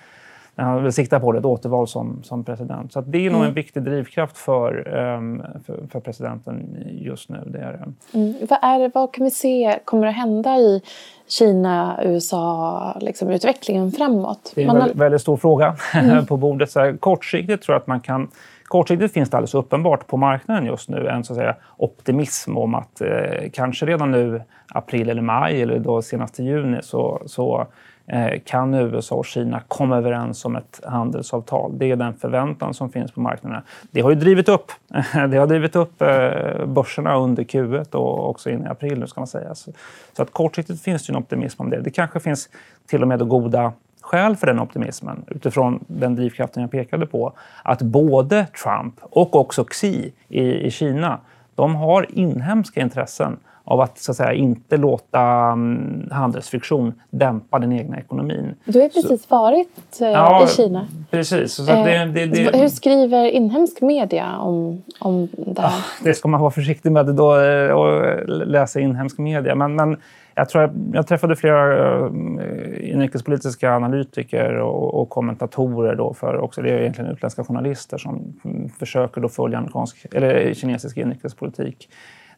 när 0.54 0.64
han 0.64 0.82
vill 0.82 0.92
sikta 0.92 1.20
på 1.20 1.32
det, 1.32 1.38
ett 1.38 1.44
återval 1.44 1.88
som, 1.88 2.22
som 2.22 2.44
president. 2.44 2.92
Så 2.92 3.00
det 3.00 3.26
är 3.26 3.30
nog 3.30 3.40
mm. 3.40 3.48
en 3.48 3.54
viktig 3.54 3.82
drivkraft 3.82 4.38
för, 4.38 4.88
um, 4.94 5.42
för, 5.66 5.86
för, 5.92 6.00
presidenten 6.00 6.76
just 6.90 7.28
nu. 7.28 7.42
Det 7.46 7.58
är, 7.58 7.74
mm. 8.12 8.34
vad, 8.48 8.58
är 8.62 8.78
det, 8.78 8.90
vad 8.94 9.14
kan 9.14 9.24
vi 9.24 9.30
se 9.30 9.78
kommer 9.84 10.06
att 10.06 10.14
hända 10.14 10.56
i 10.56 10.82
Kina, 11.28 12.00
USA, 12.04 12.98
liksom 13.00 13.30
utvecklingen 13.30 13.92
framåt? 13.92 14.52
Det 14.54 14.62
är 14.62 14.68
en 14.68 14.74
väldigt, 14.74 14.96
väldigt 14.96 15.20
stor 15.20 15.36
fråga 15.36 15.76
mm. 15.94 16.26
på 16.26 16.36
bordet. 16.36 16.70
Så 16.70 16.80
här, 16.80 16.96
kortsiktigt 16.96 17.62
tror 17.62 17.74
jag 17.74 17.80
att 17.80 17.86
man 17.86 18.00
kan 18.00 18.28
Kortsiktigt 18.72 19.14
finns 19.14 19.30
det 19.30 19.36
alldeles 19.36 19.54
uppenbart 19.54 20.06
på 20.06 20.16
marknaden 20.16 20.66
just 20.66 20.88
nu 20.88 21.08
en 21.08 21.24
så 21.24 21.32
att 21.32 21.36
säga, 21.36 21.56
optimism 21.76 22.56
om 22.56 22.74
att 22.74 23.00
eh, 23.00 23.50
kanske 23.52 23.86
redan 23.86 24.10
nu 24.10 24.42
april 24.68 25.10
eller 25.10 25.22
maj 25.22 25.62
eller 25.62 25.78
då 25.78 26.02
senast 26.02 26.40
i 26.40 26.44
juni 26.44 26.78
så, 26.82 27.22
så 27.26 27.66
Eh, 28.06 28.40
kan 28.44 28.74
USA 28.74 29.14
och 29.14 29.26
Kina 29.26 29.62
komma 29.68 29.96
överens 29.96 30.44
om 30.44 30.56
ett 30.56 30.80
handelsavtal. 30.84 31.78
Det 31.78 31.90
är 31.90 31.96
den 31.96 32.14
förväntan 32.14 32.74
som 32.74 32.90
finns 32.90 33.12
på 33.12 33.20
marknaderna. 33.20 33.62
Det 33.90 34.00
har 34.00 34.10
ju 34.10 34.16
drivit 34.16 34.48
upp, 34.48 34.72
det 35.30 35.36
har 35.36 35.46
drivit 35.46 35.76
upp 35.76 36.02
eh, 36.02 36.66
börserna 36.66 37.16
under 37.16 37.44
Q1 37.44 37.94
och 37.94 38.30
också 38.30 38.50
in 38.50 38.64
i 38.64 38.68
april 38.68 38.98
nu 38.98 39.06
ska 39.06 39.20
man 39.20 39.26
säga. 39.26 39.54
Så, 39.54 39.72
så 40.16 40.22
att 40.22 40.32
kortsiktigt 40.32 40.82
finns 40.82 41.06
det 41.06 41.12
en 41.12 41.16
optimism 41.16 41.62
om 41.62 41.70
det. 41.70 41.80
Det 41.80 41.90
kanske 41.90 42.20
finns 42.20 42.48
till 42.86 43.02
och 43.02 43.08
med 43.08 43.28
goda 43.28 43.72
skäl 44.00 44.36
för 44.36 44.46
den 44.46 44.60
optimismen 44.60 45.24
utifrån 45.28 45.84
den 45.86 46.14
drivkraften 46.14 46.62
jag 46.62 46.70
pekade 46.70 47.06
på. 47.06 47.32
Att 47.62 47.82
både 47.82 48.46
Trump 48.62 48.94
och 49.00 49.36
också 49.36 49.64
Xi 49.64 50.12
i, 50.28 50.66
i 50.66 50.70
Kina, 50.70 51.20
de 51.54 51.74
har 51.74 52.06
inhemska 52.10 52.80
intressen 52.80 53.36
av 53.64 53.80
att, 53.80 53.98
så 53.98 54.10
att 54.10 54.16
säga, 54.16 54.32
inte 54.32 54.76
låta 54.76 55.52
um, 55.52 56.08
handelsfriktion 56.10 56.92
dämpa 57.10 57.58
den 57.58 57.72
egna 57.72 57.98
ekonomin. 57.98 58.54
Du 58.64 58.80
har 58.80 58.88
precis 58.88 59.22
så, 59.22 59.36
varit 59.36 59.98
uh, 60.00 60.08
ja, 60.08 60.44
i 60.44 60.48
Kina. 60.48 60.86
Precis. 61.10 61.52
Så 61.52 61.72
eh, 61.72 61.84
det, 61.84 62.04
det, 62.04 62.26
det, 62.26 62.58
hur 62.58 62.68
skriver 62.68 63.24
inhemsk 63.24 63.80
media 63.80 64.38
om, 64.38 64.82
om 64.98 65.28
det 65.32 65.62
här? 65.62 65.84
Det 66.04 66.14
ska 66.14 66.28
man 66.28 66.40
vara 66.40 66.50
försiktig 66.50 66.92
med 66.92 67.06
då, 67.06 67.40
eh, 67.40 67.70
och 67.70 68.28
läsa 68.28 68.80
inhemsk 68.80 69.18
media. 69.18 69.54
Men, 69.54 69.74
men 69.74 69.96
jag, 70.34 70.48
tror 70.48 70.62
jag, 70.62 70.72
jag 70.92 71.06
träffade 71.06 71.36
flera 71.36 71.88
uh, 71.98 72.90
inrikespolitiska 72.90 73.74
analytiker 73.74 74.54
och, 74.54 75.00
och, 75.00 75.08
kommentatorer 75.08 75.94
då 75.94 76.14
för 76.14 76.38
också, 76.38 76.62
det 76.62 76.70
är 76.70 76.80
egentligen 76.80 77.10
utländska 77.10 77.44
journalister 77.44 77.98
som 77.98 78.40
försöker 78.78 79.20
då 79.20 79.28
följa 79.28 79.58
amerikansk, 79.58 80.06
eller 80.12 80.54
kinesisk 80.54 80.96
inrikespolitik. 80.96 81.88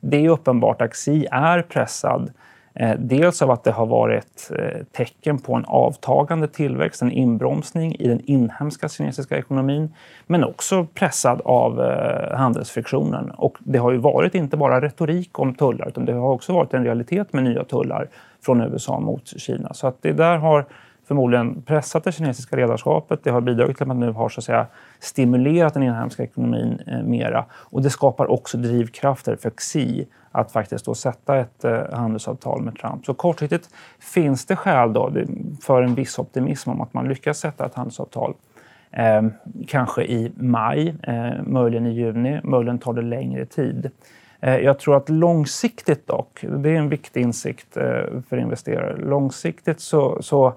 Det 0.07 0.25
är 0.25 0.29
uppenbart 0.29 0.83
att 0.83 0.95
Xi 0.95 1.27
är 1.31 1.63
pressad 1.63 2.33
eh, 2.75 2.95
dels 2.99 3.43
av 3.43 3.51
att 3.51 3.65
det 3.65 3.71
har 3.71 3.87
varit 3.87 4.51
eh, 4.59 4.85
tecken 4.93 5.39
på 5.39 5.55
en 5.55 5.65
avtagande 5.65 6.49
tillväxt, 6.49 7.03
en 7.03 7.13
inbromsning 7.13 7.95
i 7.95 8.09
den 8.09 8.21
inhemska 8.25 8.89
kinesiska 8.89 9.39
ekonomin, 9.39 9.95
men 10.27 10.45
också 10.45 10.87
pressad 10.95 11.41
av 11.45 11.81
eh, 11.81 12.37
handelsfriktionen. 12.37 13.31
Och 13.31 13.57
det 13.59 13.79
har 13.79 13.93
ju 13.93 13.99
varit 13.99 14.35
inte 14.35 14.57
bara 14.57 14.81
retorik 14.81 15.39
om 15.39 15.55
tullar, 15.55 15.89
utan 15.89 16.05
det 16.05 16.13
har 16.13 16.31
också 16.31 16.53
varit 16.53 16.75
en 16.75 16.85
realitet 16.85 17.33
med 17.33 17.45
nya 17.45 17.65
tullar 17.65 18.09
från 18.45 18.61
USA 18.61 19.01
mot 19.01 19.41
Kina. 19.41 19.75
Så 19.75 19.87
att 19.87 20.03
det 20.03 20.13
där 20.13 20.37
har 20.37 20.65
förmodligen 21.07 21.63
pressat 21.63 22.05
det 22.05 22.13
kinesiska 22.13 22.57
ledarskapet. 22.57 23.21
Det 23.25 23.31
har 23.31 23.41
bidragit 23.41 23.77
till 23.77 23.85
att 23.85 23.89
man 23.89 24.01
nu 24.01 24.13
har 24.13 24.29
så 24.29 24.41
att 24.41 24.45
säga, 24.45 24.67
stimulerat 24.99 25.75
den 25.75 25.83
inhemska 25.83 26.23
ekonomin 26.23 26.81
eh, 26.87 27.03
mera. 27.03 27.45
Och 27.53 27.83
det 27.83 27.91
skapar 27.91 28.31
också 28.31 28.59
drivkrafter 28.59 29.37
för 29.37 29.51
Xi 29.51 30.07
att 30.31 30.53
faktiskt 30.53 30.85
då 30.85 30.95
sätta 30.95 31.37
ett 31.37 31.65
eh, 31.65 31.81
handelsavtal 31.93 32.63
med 32.63 32.79
Trump. 32.79 33.07
Så 33.07 33.15
kortsiktigt 33.15 33.69
finns 33.99 34.47
det 34.47 34.57
skäl 34.57 34.93
då 34.93 35.13
för 35.63 35.83
en 35.83 35.95
viss 35.95 36.19
optimism 36.19 36.71
om 36.71 36.81
att 36.81 36.95
man 36.95 37.09
lyckas 37.09 37.39
sätta 37.39 37.67
ett 37.67 37.75
handelsavtal. 37.75 38.35
Eh, 38.91 39.23
kanske 39.67 40.05
i 40.05 40.33
maj, 40.37 40.95
eh, 41.03 41.43
möjligen 41.47 41.87
i 41.87 41.91
juni, 41.91 42.41
möjligen 42.45 42.79
tar 42.79 42.93
det 42.93 43.03
längre 43.03 43.47
tid. 43.47 43.91
Eh, 44.45 44.57
jag 44.57 44.79
tror 44.79 44.97
att 44.97 45.09
långsiktigt 45.09 46.07
dock, 46.07 46.45
det 46.59 46.71
är 46.71 46.75
en 46.75 46.89
viktig 46.89 47.21
insikt 47.21 47.77
eh, 47.77 48.21
för 48.29 48.37
investerare, 48.37 48.97
långsiktigt 48.97 49.81
så, 49.81 50.23
så 50.23 50.55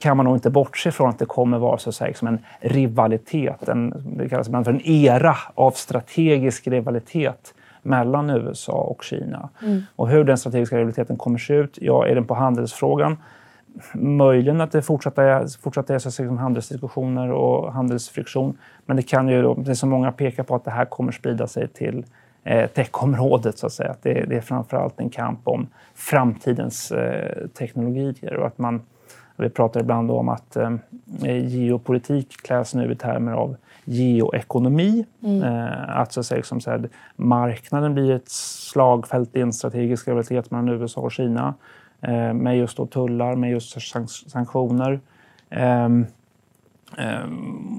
kan 0.00 0.16
man 0.16 0.26
nog 0.26 0.36
inte 0.36 0.50
bortse 0.50 0.92
från 0.92 1.08
att 1.08 1.18
det 1.18 1.26
kommer 1.26 1.58
vara 1.58 1.78
så 1.78 1.88
att 1.88 1.94
säga, 1.94 2.14
som 2.14 2.28
en 2.28 2.38
rivalitet, 2.60 3.68
en, 3.68 4.14
det 4.16 4.28
kallas 4.28 4.48
ibland 4.48 4.64
för 4.64 4.72
en 4.72 4.86
era 4.86 5.36
av 5.54 5.70
strategisk 5.70 6.68
rivalitet 6.68 7.54
mellan 7.82 8.30
USA 8.30 8.72
och 8.72 9.04
Kina. 9.04 9.48
Mm. 9.62 9.82
Och 9.96 10.08
hur 10.08 10.24
den 10.24 10.38
strategiska 10.38 10.76
rivaliteten 10.76 11.16
kommer 11.16 11.38
se 11.38 11.54
ut, 11.54 11.78
ja, 11.80 12.06
är 12.06 12.14
den 12.14 12.24
på 12.24 12.34
handelsfrågan? 12.34 13.16
Möjligen 13.94 14.60
att 14.60 14.72
det 14.72 14.82
fortsätter, 14.82 15.60
fortsätter 15.62 15.94
är 15.94 15.98
så 15.98 16.34
handelsdiskussioner 16.36 17.30
och 17.30 17.72
handelsfriktion. 17.72 18.58
Men 18.86 18.96
det 18.96 19.02
kan 19.02 19.28
ju, 19.28 19.54
det 19.54 19.70
är 19.70 19.74
så 19.74 19.86
många 19.86 20.12
pekar 20.12 20.42
på 20.42 20.54
att 20.54 20.64
det 20.64 20.70
här 20.70 20.84
kommer 20.84 21.12
sprida 21.12 21.46
sig 21.46 21.68
till 21.68 22.04
eh, 22.44 22.66
techområdet 22.66 23.58
så 23.58 23.66
att 23.66 23.72
säga. 23.72 23.90
Att 23.90 24.02
det, 24.02 24.24
det 24.28 24.36
är 24.36 24.40
framförallt 24.40 25.00
en 25.00 25.10
kamp 25.10 25.40
om 25.44 25.66
framtidens 25.94 26.92
eh, 26.92 27.46
teknologier 27.58 28.36
och 28.36 28.46
att 28.46 28.58
man 28.58 28.82
vi 29.42 29.50
pratar 29.50 29.80
ibland 29.80 30.10
om 30.10 30.28
att 30.28 30.56
eh, 30.56 30.76
geopolitik 31.46 32.42
kläs 32.42 32.74
nu 32.74 32.92
i 32.92 32.96
termer 32.96 33.32
av 33.32 33.56
geoekonomi. 33.84 35.04
Mm. 35.22 35.42
Eh, 35.42 35.98
att 35.98 36.12
så 36.12 36.20
att 36.20 36.26
säga, 36.26 36.42
som 36.42 36.60
så 36.60 36.70
här, 36.70 36.88
marknaden 37.16 37.94
blir 37.94 38.10
ett 38.10 38.28
slagfält 38.28 39.36
i 39.36 39.40
en 39.40 39.52
strategisk 39.52 40.08
rivalitet 40.08 40.50
mellan 40.50 40.68
USA 40.68 41.00
och 41.00 41.12
Kina 41.12 41.54
eh, 42.00 42.32
med 42.32 42.58
just 42.58 42.76
då 42.76 42.86
tullar, 42.86 43.36
med 43.36 43.50
just 43.50 43.76
sanktioner. 44.30 45.00
Eh, 46.96 47.24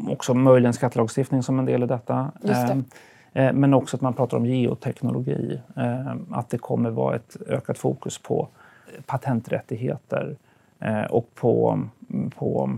också 0.07 0.33
möjligen 0.33 0.73
skattelagstiftning 0.73 1.43
som 1.43 1.59
en 1.59 1.65
del 1.65 1.83
i 1.83 1.85
detta. 1.85 2.31
Ehm, 2.43 2.83
eh, 3.33 3.53
men 3.53 3.73
också 3.73 3.97
att 3.97 4.01
man 4.01 4.13
pratar 4.13 4.37
om 4.37 4.45
geoteknologi. 4.45 5.61
Ehm, 5.75 6.33
att 6.33 6.49
det 6.49 6.57
kommer 6.57 6.89
vara 6.89 7.15
ett 7.15 7.37
ökat 7.47 7.77
fokus 7.77 8.17
på 8.17 8.47
patenträttigheter, 9.05 10.35
och 11.09 11.35
på, 11.35 11.81
på 12.35 12.69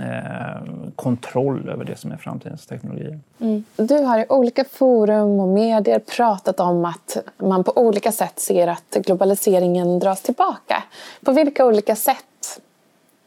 eh, 0.00 0.62
kontroll 0.96 1.68
över 1.68 1.84
det 1.84 1.96
som 1.96 2.12
är 2.12 2.16
framtidens 2.16 2.66
teknologier. 2.66 3.20
Mm. 3.40 3.64
Du 3.76 3.98
har 3.98 4.18
i 4.18 4.26
olika 4.28 4.64
forum 4.64 5.40
och 5.40 5.48
medier 5.48 5.98
pratat 5.98 6.60
om 6.60 6.84
att 6.84 7.16
man 7.38 7.64
på 7.64 7.72
olika 7.76 8.12
sätt 8.12 8.40
ser 8.40 8.66
att 8.66 8.96
globaliseringen 9.06 9.98
dras 9.98 10.22
tillbaka. 10.22 10.82
På 11.24 11.32
vilka 11.32 11.66
olika 11.66 11.96
sätt 11.96 12.24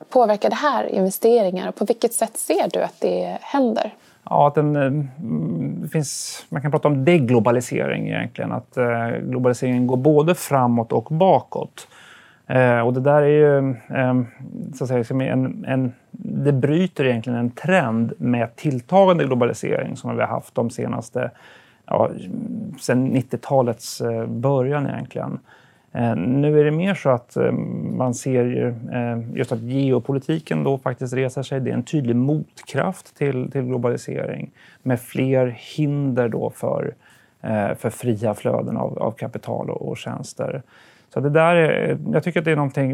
påverkar 0.09 0.49
det 0.49 0.55
här 0.55 0.85
investeringar 0.85 1.69
och 1.69 1.75
på 1.75 1.85
vilket 1.85 2.13
sätt 2.13 2.37
ser 2.37 2.69
du 2.73 2.81
att 2.81 2.99
det 2.99 3.37
händer? 3.41 3.93
Ja, 4.29 4.47
att 4.47 4.55
den, 4.55 4.75
eh, 4.75 5.89
finns, 5.89 6.45
man 6.49 6.61
kan 6.61 6.71
prata 6.71 6.87
om 6.87 7.05
deglobalisering 7.05 8.07
egentligen. 8.07 8.51
Att 8.51 8.77
globaliseringen 9.21 9.87
går 9.87 9.97
både 9.97 10.35
framåt 10.35 10.91
och 10.91 11.07
bakåt. 11.09 11.87
Eh, 12.47 12.79
och 12.79 12.93
det 12.93 12.99
där 12.99 13.21
är 13.21 13.27
ju 13.27 13.69
eh, 13.69 14.21
så 14.73 14.83
att 14.83 15.07
säga, 15.07 15.33
en, 15.33 15.65
en, 15.67 15.93
det 16.11 16.51
bryter 16.51 17.05
egentligen 17.05 17.39
en 17.39 17.51
trend 17.51 18.13
med 18.17 18.55
tilltagande 18.55 19.23
globalisering 19.23 19.97
som 19.97 20.15
vi 20.15 20.21
har 20.21 20.27
haft 20.27 20.55
de 20.55 20.69
senaste, 20.69 21.31
ja, 21.85 22.09
sen 22.79 23.15
90-talets 23.15 24.01
eh, 24.01 24.25
början 24.25 24.87
egentligen. 24.87 25.39
Eh, 25.95 26.15
nu 26.15 26.59
är 26.59 26.63
det 26.63 26.71
mer 26.71 26.95
så 26.95 27.09
att 27.09 27.37
eh, 27.37 27.51
man 27.51 28.13
ser 28.13 28.45
ju, 28.45 28.67
eh, 28.67 29.37
just 29.37 29.51
att 29.51 29.61
geopolitiken 29.61 30.63
då 30.63 30.77
faktiskt 30.77 31.13
reser 31.13 31.43
sig. 31.43 31.59
Det 31.59 31.69
är 31.69 31.73
en 31.73 31.83
tydlig 31.83 32.15
motkraft 32.15 33.17
till, 33.17 33.51
till 33.51 33.61
globalisering 33.61 34.51
med 34.83 34.99
fler 34.99 35.57
hinder 35.59 36.29
då 36.29 36.49
för, 36.49 36.93
för 37.75 37.89
fria 37.89 38.33
flöden 38.33 38.77
av, 38.77 38.99
av 38.99 39.11
kapital 39.11 39.69
och, 39.69 39.89
och 39.89 39.97
tjänster. 39.97 40.61
Så 41.15 41.21
det 41.21 41.29
där 41.29 41.55
är, 41.55 41.97
jag 42.13 42.23
tycker 42.23 42.39
att 42.39 42.45
det 42.45 42.51
är 42.51 42.55
någonting 42.55 42.93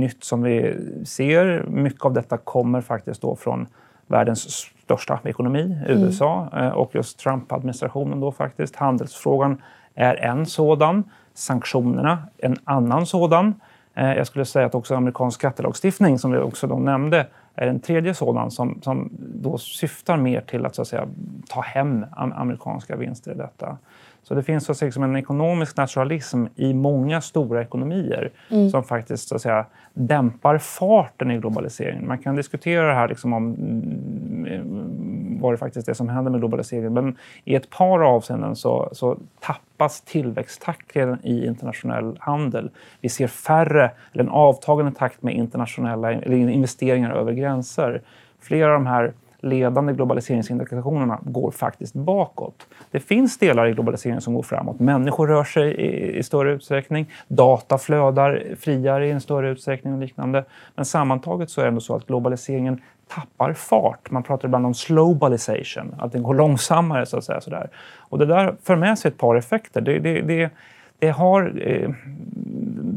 nytt 0.00 0.24
som 0.24 0.42
vi 0.42 0.76
ser. 1.04 1.64
Mycket 1.68 2.04
av 2.04 2.12
detta 2.12 2.36
kommer 2.36 2.80
faktiskt 2.80 3.22
då 3.22 3.36
från 3.36 3.66
världens 4.06 4.40
största 4.82 5.20
ekonomi, 5.24 5.78
USA, 5.88 6.48
mm. 6.52 6.72
och 6.72 6.94
just 6.94 7.18
Trump-administrationen 7.18 8.20
då 8.20 8.32
faktiskt. 8.32 8.76
Handelsfrågan 8.76 9.62
är 9.94 10.14
en 10.14 10.46
sådan, 10.46 11.04
sanktionerna 11.34 12.18
en 12.38 12.56
annan 12.64 13.06
sådan. 13.06 13.54
Eh, 13.94 14.12
jag 14.14 14.26
skulle 14.26 14.44
säga 14.44 14.66
att 14.66 14.74
också 14.74 14.94
amerikansk 14.94 15.40
skattelagstiftning, 15.40 16.18
som 16.18 16.32
vi 16.32 16.38
också 16.38 16.66
då 16.66 16.78
nämnde, 16.78 17.26
är 17.54 17.66
en 17.66 17.80
tredje 17.80 18.14
sådan 18.14 18.50
som, 18.50 18.78
som 18.82 19.10
då 19.18 19.58
syftar 19.58 20.16
mer 20.16 20.40
till 20.40 20.66
att, 20.66 20.74
så 20.74 20.82
att 20.82 20.88
säga, 20.88 21.08
ta 21.48 21.60
hem 21.60 22.06
amerikanska 22.12 22.96
vinster 22.96 23.32
i 23.32 23.34
detta. 23.34 23.78
Så 24.22 24.34
det 24.34 24.42
finns 24.42 24.64
så 24.64 24.72
att 24.72 24.78
säga, 24.78 24.92
en 25.04 25.16
ekonomisk 25.16 25.76
naturalism 25.76 26.44
i 26.56 26.74
många 26.74 27.20
stora 27.20 27.62
ekonomier 27.62 28.30
mm. 28.50 28.70
som 28.70 28.84
faktiskt 28.84 29.28
så 29.28 29.34
att 29.34 29.42
säga, 29.42 29.66
dämpar 29.94 30.58
farten 30.58 31.30
i 31.30 31.38
globaliseringen. 31.38 32.06
Man 32.06 32.18
kan 32.18 32.36
diskutera 32.36 32.86
det 32.86 32.94
här 32.94 33.08
liksom 33.08 33.32
om 33.32 33.54
mm, 33.54 35.38
vad 35.40 35.52
det 35.52 35.56
faktiskt 35.56 35.88
är 35.88 35.94
som 35.94 36.08
händer 36.08 36.30
med 36.30 36.40
globaliseringen. 36.40 36.94
Men 36.94 37.16
i 37.44 37.54
ett 37.54 37.70
par 37.70 38.00
avseenden 38.00 38.56
så, 38.56 38.88
så 38.92 39.18
tappas 39.40 40.00
tillväxttakten 40.00 41.18
i 41.22 41.46
internationell 41.46 42.16
handel. 42.20 42.70
Vi 43.00 43.08
ser 43.08 43.26
färre, 43.26 43.90
eller 44.12 44.24
en 44.24 44.30
avtagande 44.30 44.92
takt 44.92 45.22
med 45.22 45.34
internationella 45.34 46.12
eller 46.12 46.36
investeringar 46.36 47.10
över 47.10 47.32
gränser. 47.32 48.02
Flera 48.40 48.66
av 48.66 48.72
de 48.72 48.86
här 48.86 49.12
ledande 49.42 49.92
globaliseringsindikationerna 49.92 51.18
går 51.22 51.50
faktiskt 51.50 51.94
bakåt. 51.94 52.66
Det 52.90 53.00
finns 53.00 53.38
delar 53.38 53.66
i 53.66 53.72
globaliseringen 53.72 54.20
som 54.20 54.34
går 54.34 54.42
framåt. 54.42 54.80
Människor 54.80 55.26
rör 55.26 55.44
sig 55.44 55.74
i, 55.74 56.18
i 56.18 56.22
större 56.22 56.52
utsträckning. 56.52 57.12
Data 57.28 57.78
flödar 57.78 58.44
friare 58.58 59.06
i 59.06 59.10
en 59.10 59.20
större 59.20 59.50
utsträckning 59.50 59.92
och 59.94 60.00
liknande. 60.00 60.44
Men 60.74 60.84
sammantaget 60.84 61.50
så 61.50 61.60
är 61.60 61.64
det 61.64 61.68
ändå 61.68 61.80
så 61.80 61.96
att 61.96 62.06
globaliseringen 62.06 62.80
tappar 63.08 63.52
fart. 63.52 64.10
Man 64.10 64.22
pratar 64.22 64.48
ibland 64.48 64.66
om 64.66 64.74
slowbalization, 64.74 65.94
att 65.98 66.12
den 66.12 66.22
går 66.22 66.34
långsammare. 66.34 67.06
så 67.06 67.16
att 67.16 67.24
säga. 67.24 67.40
Sådär. 67.40 67.70
Och 67.98 68.18
det 68.18 68.26
där 68.26 68.54
för 68.62 68.76
med 68.76 68.98
sig 68.98 69.08
ett 69.08 69.18
par 69.18 69.36
effekter. 69.36 69.80
Det, 69.80 69.98
det, 69.98 70.20
det, 70.20 70.50
det 70.98 71.08
har, 71.08 71.52
eh, 71.66 71.90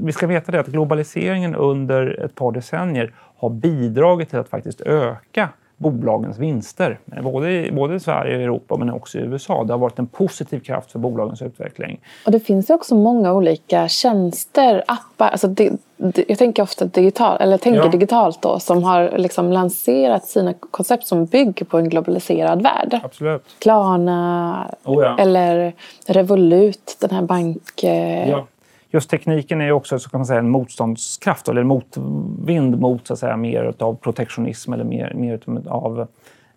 vi 0.04 0.12
ska 0.12 0.28
veta 0.28 0.52
det 0.52 0.60
att 0.60 0.68
globaliseringen 0.68 1.56
under 1.56 2.24
ett 2.26 2.36
par 2.36 2.52
decennier 2.52 3.14
har 3.38 3.50
bidragit 3.50 4.30
till 4.30 4.40
att 4.40 4.50
faktiskt 4.50 4.82
öka 4.82 5.50
bolagens 5.78 6.40
vinster. 6.40 7.00
Både 7.24 7.52
i, 7.52 7.72
både 7.72 7.96
i 7.96 8.00
Sverige 8.00 8.36
och 8.36 8.42
Europa 8.42 8.78
men 8.78 8.90
också 8.90 9.18
i 9.18 9.22
USA. 9.22 9.64
Det 9.64 9.74
har 9.74 9.78
varit 9.78 10.00
en 10.00 10.08
positiv 10.08 10.60
kraft 10.60 10.92
för 10.92 11.00
bolagens 11.00 11.42
utveckling. 11.42 12.00
Och 12.26 12.32
det 12.32 12.40
finns 12.40 12.70
också 12.70 12.96
många 12.96 13.34
olika 13.34 13.88
tjänster, 13.88 14.84
appar. 14.88 15.30
Alltså 15.30 15.48
det, 15.48 15.72
det, 15.98 16.26
jag 16.28 16.38
tänker 16.38 16.64
ofta 16.64 16.86
digital, 16.86 17.38
eller 17.42 17.58
tänker 17.58 17.80
ja. 17.80 17.88
digitalt 17.88 18.42
då, 18.42 18.60
som 18.60 18.84
har 18.84 19.14
liksom 19.18 19.52
lanserat 19.52 20.26
sina 20.26 20.54
koncept 20.54 21.08
som 21.08 21.26
bygger 21.26 21.66
på 21.66 21.78
en 21.78 21.90
globaliserad 21.90 22.62
värld. 22.62 23.00
Absolut. 23.04 23.44
Klarna 23.60 24.76
oh 24.84 25.04
ja. 25.04 25.18
eller 25.20 25.74
Revolut, 26.08 26.98
den 27.00 27.10
här 27.10 27.22
bank... 27.22 27.84
Eh, 27.84 28.30
ja 28.30 28.48
just 28.94 29.10
tekniken 29.10 29.62
är 29.62 29.72
också 29.72 30.00
så 30.00 30.10
kan 30.10 30.20
man 30.20 30.26
säga, 30.26 30.40
en 30.40 30.50
motståndskraft 30.50 31.50
eller 31.50 31.64
motvind 31.64 32.80
mot 32.80 33.08
så 33.08 33.14
att 33.14 33.20
säga, 33.20 33.38
mer 33.38 33.74
av 33.80 33.96
protektionism 33.96 34.74
eller 34.74 34.84
mer, 34.84 35.14
mer 35.16 35.40
av 35.68 36.08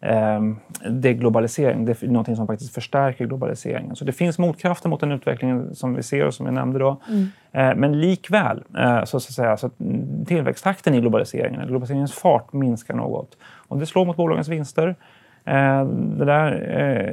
eh, 0.00 0.40
deglobalisering. 0.90 1.84
Det 1.84 2.02
är 2.02 2.08
något 2.08 2.36
som 2.36 2.46
faktiskt 2.46 2.74
förstärker 2.74 3.26
globaliseringen. 3.26 3.96
Så 3.96 4.04
det 4.04 4.12
finns 4.12 4.38
motkrafter 4.38 4.88
mot 4.88 5.00
den 5.00 5.12
utvecklingen 5.12 5.74
som 5.74 5.94
vi 5.94 6.02
ser 6.02 6.26
och 6.26 6.34
som 6.34 6.46
jag 6.46 6.54
nämnde 6.54 6.78
då. 6.78 7.00
Mm. 7.08 7.28
Eh, 7.52 7.76
men 7.76 8.00
likväl, 8.00 8.62
eh, 8.78 9.04
så, 9.04 9.20
så, 9.20 9.28
att 9.28 9.34
säga, 9.34 9.56
så 9.56 9.66
att 9.66 9.74
tillväxttakten 10.26 10.94
i 10.94 11.00
globaliseringen, 11.00 11.66
globaliseringens 11.66 12.12
fart 12.12 12.52
minskar 12.52 12.94
något. 12.94 13.36
Och 13.68 13.78
det 13.78 13.86
slår 13.86 14.04
mot 14.04 14.16
bolagens 14.16 14.48
vinster. 14.48 14.96
Eh, 15.46 15.84
där, 16.26 16.52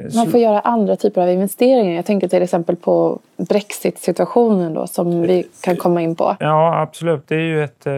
eh, 0.05 0.15
Man 0.15 0.27
får 0.27 0.39
göra 0.39 0.59
andra 0.59 0.95
typer 0.95 1.21
av 1.21 1.29
investeringar. 1.29 1.95
Jag 1.95 2.05
tänker 2.05 2.27
till 2.27 2.41
exempel 2.41 2.75
på 2.75 3.19
Brexit-situationen 3.37 4.73
då, 4.73 4.87
som 4.87 5.21
vi 5.21 5.47
kan 5.63 5.75
komma 5.75 6.01
in 6.01 6.15
på. 6.15 6.35
Ja, 6.39 6.81
absolut. 6.81 7.27
Det 7.27 7.35
är 7.35 7.39
ju 7.39 7.63
ett 7.63 7.87
eh, 7.87 7.93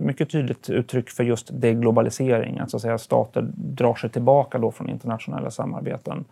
mycket 0.00 0.30
tydligt 0.30 0.70
uttryck 0.70 1.10
för 1.10 1.24
just 1.24 1.50
deglobalisering. 1.52 2.58
Att, 2.58 2.70
så 2.70 2.76
att 2.76 2.82
säga, 2.82 2.98
stater 2.98 3.48
drar 3.54 3.94
sig 3.94 4.10
tillbaka 4.10 4.58
då 4.58 4.70
från 4.70 4.88
internationella 4.88 5.50
samarbeten. 5.50 6.24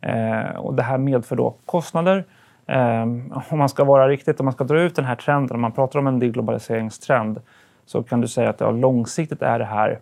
Eh, 0.00 0.56
och 0.58 0.74
det 0.74 0.82
här 0.82 0.98
medför 0.98 1.36
då 1.36 1.54
kostnader. 1.66 2.24
Eh, 2.66 3.02
om 3.50 3.58
man 3.58 3.68
ska 3.68 3.84
vara 3.84 4.08
riktigt, 4.08 4.40
om 4.40 4.46
man 4.46 4.52
ska 4.52 4.64
dra 4.64 4.80
ut 4.80 4.96
den 4.96 5.04
här 5.04 5.16
trenden, 5.16 5.54
om 5.54 5.60
man 5.60 5.72
pratar 5.72 5.98
om 5.98 6.06
en 6.06 6.18
deglobaliseringstrend, 6.18 7.40
så 7.86 8.02
kan 8.02 8.20
du 8.20 8.28
säga 8.28 8.50
att 8.50 8.60
ja, 8.60 8.70
långsiktigt 8.70 9.42
är 9.42 9.58
det 9.58 9.64
här 9.64 9.98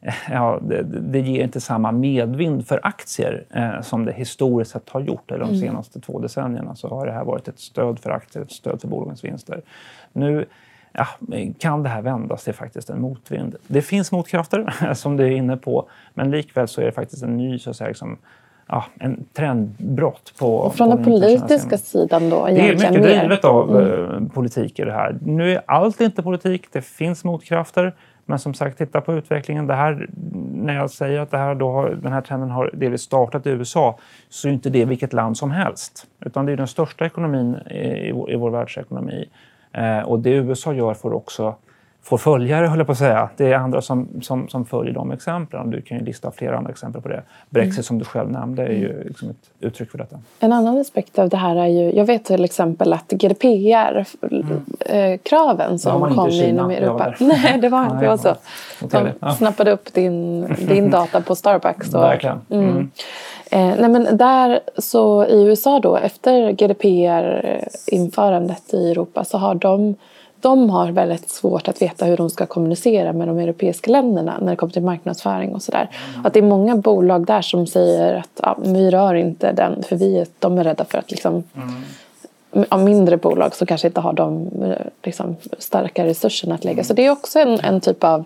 ja, 0.30 0.58
det, 0.62 0.82
det, 0.82 1.20
ger 1.20 1.44
inte 1.44 1.60
samma 1.60 1.92
medvind 1.92 2.66
för 2.66 2.80
aktier 2.82 3.44
eh, 3.50 3.80
som 3.82 4.04
det 4.04 4.12
historiskt 4.12 4.70
sett 4.70 4.88
har 4.88 5.00
gjort. 5.00 5.30
Eller 5.30 5.44
de 5.44 5.48
mm. 5.48 5.60
senaste 5.60 6.00
två 6.00 6.18
decennierna 6.18 6.74
så 6.74 6.88
har 6.88 7.06
det 7.06 7.12
här 7.12 7.24
varit 7.24 7.48
ett 7.48 7.58
stöd 7.58 7.98
för 7.98 8.10
aktier, 8.10 8.42
ett 8.42 8.52
stöd 8.52 8.80
för 8.80 8.88
bolagens 8.88 9.24
vinster. 9.24 9.62
Nu 10.12 10.46
ja, 10.92 11.06
kan 11.58 11.82
det 11.82 11.88
här 11.88 12.02
vändas 12.02 12.44
till 12.44 12.54
faktiskt 12.54 12.90
en 12.90 13.00
motvind. 13.00 13.56
Det 13.66 13.82
finns 13.82 14.12
motkrafter, 14.12 14.94
som 14.94 15.16
du 15.16 15.24
är 15.24 15.30
inne 15.30 15.56
på, 15.56 15.88
men 16.14 16.30
likväl 16.30 16.68
så 16.68 16.80
är 16.80 16.84
det 16.84 16.92
faktiskt 16.92 17.22
en 17.22 17.36
ny 17.36 17.58
så 17.58 17.70
att 17.70 17.76
säga, 17.76 17.88
liksom, 17.88 18.18
ja, 18.68 18.84
en 19.00 19.24
trendbrott. 19.32 20.32
På, 20.38 20.56
och 20.56 20.74
från 20.74 20.90
på 20.90 20.96
den 20.96 21.04
politiska 21.04 21.78
sidan 21.78 22.30
då? 22.30 22.46
Det 22.46 22.52
är 22.52 22.72
mycket 22.72 22.92
mer. 22.92 23.00
drivet 23.00 23.44
av 23.44 23.76
mm. 23.76 24.24
Eh, 24.24 24.32
politik 24.32 24.78
i 24.78 24.84
det 24.84 24.92
här. 24.92 25.18
Nu 25.22 25.52
är 25.52 25.62
allt 25.66 26.00
inte 26.00 26.22
politik, 26.22 26.66
det 26.72 26.82
finns 26.82 27.24
motkrafter. 27.24 27.94
Men 28.30 28.38
som 28.38 28.54
sagt, 28.54 28.78
titta 28.78 29.00
på 29.00 29.14
utvecklingen. 29.14 29.66
Det 29.66 29.74
här, 29.74 30.08
när 30.54 30.74
jag 30.74 30.90
säger 30.90 31.20
att 31.20 31.30
det 31.30 31.38
här 31.38 31.54
då 31.54 31.88
den 32.02 32.12
här 32.12 32.20
trenden 32.20 32.50
har 32.50 32.70
delvis 32.72 33.02
startat 33.02 33.46
i 33.46 33.50
USA 33.50 33.98
så 34.28 34.48
är 34.48 34.52
inte 34.52 34.70
det 34.70 34.84
vilket 34.84 35.12
land 35.12 35.36
som 35.36 35.50
helst. 35.50 36.06
Utan 36.24 36.46
det 36.46 36.52
är 36.52 36.56
den 36.56 36.66
största 36.66 37.06
ekonomin 37.06 37.54
i, 37.54 38.12
vår, 38.12 38.30
i 38.30 38.36
vår 38.36 38.50
världsekonomi. 38.50 39.28
Eh, 39.72 40.00
och 40.00 40.20
det 40.20 40.30
USA 40.30 40.72
gör 40.72 40.94
får 40.94 41.12
också 41.12 41.54
får 42.02 42.18
följare, 42.18 42.66
höll 42.66 42.78
jag 42.78 42.86
på 42.86 42.92
att 42.92 42.98
säga. 42.98 43.28
Det 43.36 43.52
är 43.52 43.56
andra 43.56 43.82
som, 43.82 44.08
som, 44.22 44.48
som 44.48 44.64
följer 44.64 44.94
de 44.94 45.10
exemplen. 45.10 45.70
Du 45.70 45.82
kan 45.82 45.98
ju 45.98 46.04
lista 46.04 46.30
flera 46.30 46.58
andra 46.58 46.70
exempel 46.70 47.02
på 47.02 47.08
det. 47.08 47.22
Brexit 47.50 47.76
mm. 47.76 47.82
som 47.82 47.98
du 47.98 48.04
själv 48.04 48.30
nämnde 48.30 48.62
är 48.62 48.72
ju 48.72 49.04
liksom 49.04 49.30
ett 49.30 49.50
uttryck 49.60 49.90
för 49.90 49.98
detta. 49.98 50.18
En 50.40 50.52
annan 50.52 50.78
aspekt 50.78 51.18
av 51.18 51.28
det 51.28 51.36
här 51.36 51.56
är 51.56 51.66
ju, 51.66 51.92
jag 51.92 52.04
vet 52.04 52.24
till 52.24 52.44
exempel 52.44 52.92
att 52.92 53.10
GDPR-kraven 53.10 55.66
mm. 55.66 55.78
som 55.78 56.14
kom 56.14 56.30
inom 56.30 56.70
Europa. 56.70 57.14
Nej, 57.20 57.58
det 57.60 57.68
var 57.68 57.84
inte 57.92 58.18
så. 58.18 58.34
De 58.80 59.12
snappade 59.36 59.70
upp 59.70 59.94
din, 59.94 60.46
din 60.68 60.90
data 60.90 61.20
på 61.20 61.34
Starbucks. 61.34 61.94
Och, 61.94 62.02
Verkligen. 62.02 62.40
Mm. 62.50 62.70
Mm. 62.70 62.90
Eh, 63.50 63.74
nej 63.80 63.88
men 63.88 64.16
där 64.16 64.60
så 64.78 65.26
i 65.26 65.42
USA 65.42 65.80
då 65.80 65.96
efter 65.96 66.52
GDPR-införandet 66.52 68.74
i 68.74 68.90
Europa 68.90 69.24
så 69.24 69.38
har 69.38 69.54
de 69.54 69.96
de 70.40 70.70
har 70.70 70.92
väldigt 70.92 71.30
svårt 71.30 71.68
att 71.68 71.82
veta 71.82 72.04
hur 72.04 72.16
de 72.16 72.30
ska 72.30 72.46
kommunicera 72.46 73.12
med 73.12 73.28
de 73.28 73.38
europeiska 73.38 73.90
länderna 73.90 74.38
när 74.40 74.50
det 74.50 74.56
kommer 74.56 74.72
till 74.72 74.82
marknadsföring 74.82 75.54
och 75.54 75.62
sådär. 75.62 75.90
Mm. 76.14 76.26
Att 76.26 76.32
det 76.32 76.40
är 76.40 76.42
många 76.42 76.76
bolag 76.76 77.26
där 77.26 77.42
som 77.42 77.66
säger 77.66 78.14
att 78.14 78.40
ja, 78.42 78.58
vi 78.64 78.90
rör 78.90 79.14
inte 79.14 79.52
den 79.52 79.82
för 79.82 79.96
vi, 79.96 80.26
de 80.38 80.58
är 80.58 80.64
rädda 80.64 80.84
för 80.84 80.98
att 80.98 81.10
liksom 81.10 81.44
mm. 82.52 82.84
mindre 82.84 83.16
bolag 83.16 83.54
som 83.54 83.66
kanske 83.66 83.86
inte 83.86 84.00
har 84.00 84.12
de 84.12 84.50
liksom, 85.02 85.36
starka 85.58 86.04
resurserna 86.04 86.54
att 86.54 86.64
lägga. 86.64 86.74
Mm. 86.74 86.84
Så 86.84 86.94
det 86.94 87.06
är 87.06 87.10
också 87.10 87.38
en, 87.38 87.60
en 87.60 87.80
typ 87.80 88.04
av 88.04 88.24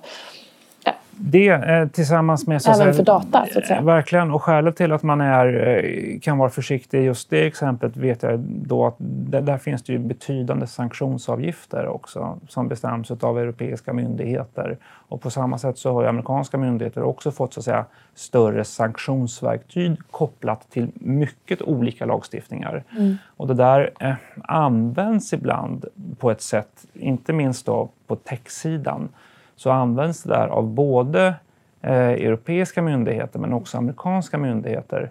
det 1.18 1.48
eh, 1.48 1.88
tillsammans 1.88 2.46
med... 2.46 2.62
Så 2.62 2.70
Även 2.70 2.78
säga, 2.78 2.92
för 2.92 3.02
data, 3.02 3.46
så 3.52 3.58
att 3.58 3.66
säga. 3.66 3.80
Verkligen. 3.80 4.30
Och 4.30 4.42
skälet 4.42 4.76
till 4.76 4.92
att 4.92 5.02
man 5.02 5.20
är, 5.20 5.68
eh, 5.68 6.20
kan 6.20 6.38
vara 6.38 6.50
försiktig 6.50 6.98
i 7.00 7.02
just 7.02 7.30
det 7.30 7.46
exemplet 7.46 7.96
vet 7.96 8.22
jag 8.22 8.38
då 8.40 8.86
att 8.86 8.94
där, 8.98 9.58
finns 9.58 9.82
det 9.82 9.92
ju 9.92 9.98
betydande 9.98 10.66
sanktionsavgifter 10.66 11.86
också 11.86 12.38
som 12.48 12.68
bestäms 12.68 13.10
av 13.10 13.38
europeiska 13.38 13.92
myndigheter. 13.92 14.76
Och 15.08 15.20
på 15.20 15.30
samma 15.30 15.58
sätt 15.58 15.78
så 15.78 15.92
har 15.92 16.02
ju 16.02 16.08
amerikanska 16.08 16.58
myndigheter 16.58 17.02
också 17.02 17.30
fått 17.30 17.54
så 17.54 17.60
att 17.60 17.64
säga, 17.64 17.84
större 18.14 18.64
sanktionsverktyg 18.64 19.98
kopplat 20.10 20.70
till 20.70 20.88
mycket 20.94 21.62
olika 21.62 22.06
lagstiftningar. 22.06 22.84
Mm. 22.98 23.16
Och 23.36 23.46
det 23.46 23.54
där 23.54 23.90
eh, 24.00 24.14
används 24.42 25.32
ibland 25.32 25.84
på 26.18 26.30
ett 26.30 26.42
sätt, 26.42 26.86
inte 26.92 27.32
minst 27.32 27.66
då 27.66 27.88
på 28.06 28.16
techsidan, 28.16 29.08
så 29.56 29.70
används 29.70 30.22
det 30.22 30.28
där 30.28 30.46
av 30.46 30.66
både 30.66 31.34
eh, 31.80 31.92
europeiska 31.92 32.82
myndigheter 32.82 33.38
men 33.38 33.52
också 33.52 33.78
amerikanska 33.78 34.38
myndigheter 34.38 35.10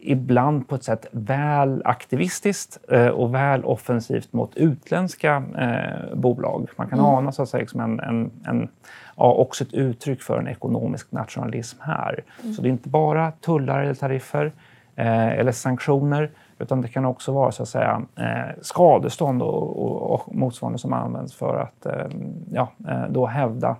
ibland 0.00 0.68
på 0.68 0.74
ett 0.74 0.84
sätt 0.84 1.06
väl 1.10 1.82
aktivistiskt 1.84 2.78
eh, 2.88 3.06
och 3.06 3.34
väl 3.34 3.64
offensivt 3.64 4.32
mot 4.32 4.56
utländska 4.56 5.42
eh, 5.58 6.16
bolag. 6.16 6.68
Man 6.76 6.88
kan 6.88 6.98
mm. 6.98 7.10
ana 7.10 7.32
så 7.32 7.42
att 7.42 7.48
säga, 7.48 7.60
liksom 7.60 7.80
en, 7.80 8.00
en, 8.00 8.30
en, 8.46 8.68
ja, 9.16 9.32
också 9.32 9.64
ett 9.64 9.72
uttryck 9.72 10.22
för 10.22 10.38
en 10.38 10.48
ekonomisk 10.48 11.12
nationalism 11.12 11.78
här. 11.80 12.24
Mm. 12.42 12.54
Så 12.54 12.62
det 12.62 12.68
är 12.68 12.70
inte 12.70 12.88
bara 12.88 13.30
tullar 13.30 13.82
eller 13.82 13.94
tariffer 13.94 14.52
eh, 14.96 15.28
eller 15.28 15.52
sanktioner 15.52 16.30
utan 16.60 16.80
det 16.80 16.88
kan 16.88 17.04
också 17.04 17.32
vara 17.32 17.52
så 17.52 17.62
att 17.62 17.68
säga, 17.68 18.02
eh, 18.16 18.54
skadestånd 18.60 19.42
och, 19.42 19.84
och, 19.84 20.14
och 20.14 20.34
motsvarande 20.34 20.78
som 20.78 20.92
används 20.92 21.34
för 21.34 21.56
att 21.56 21.86
eh, 21.86 22.06
ja, 22.50 22.68
eh, 22.88 23.04
då 23.08 23.26
hävda 23.26 23.76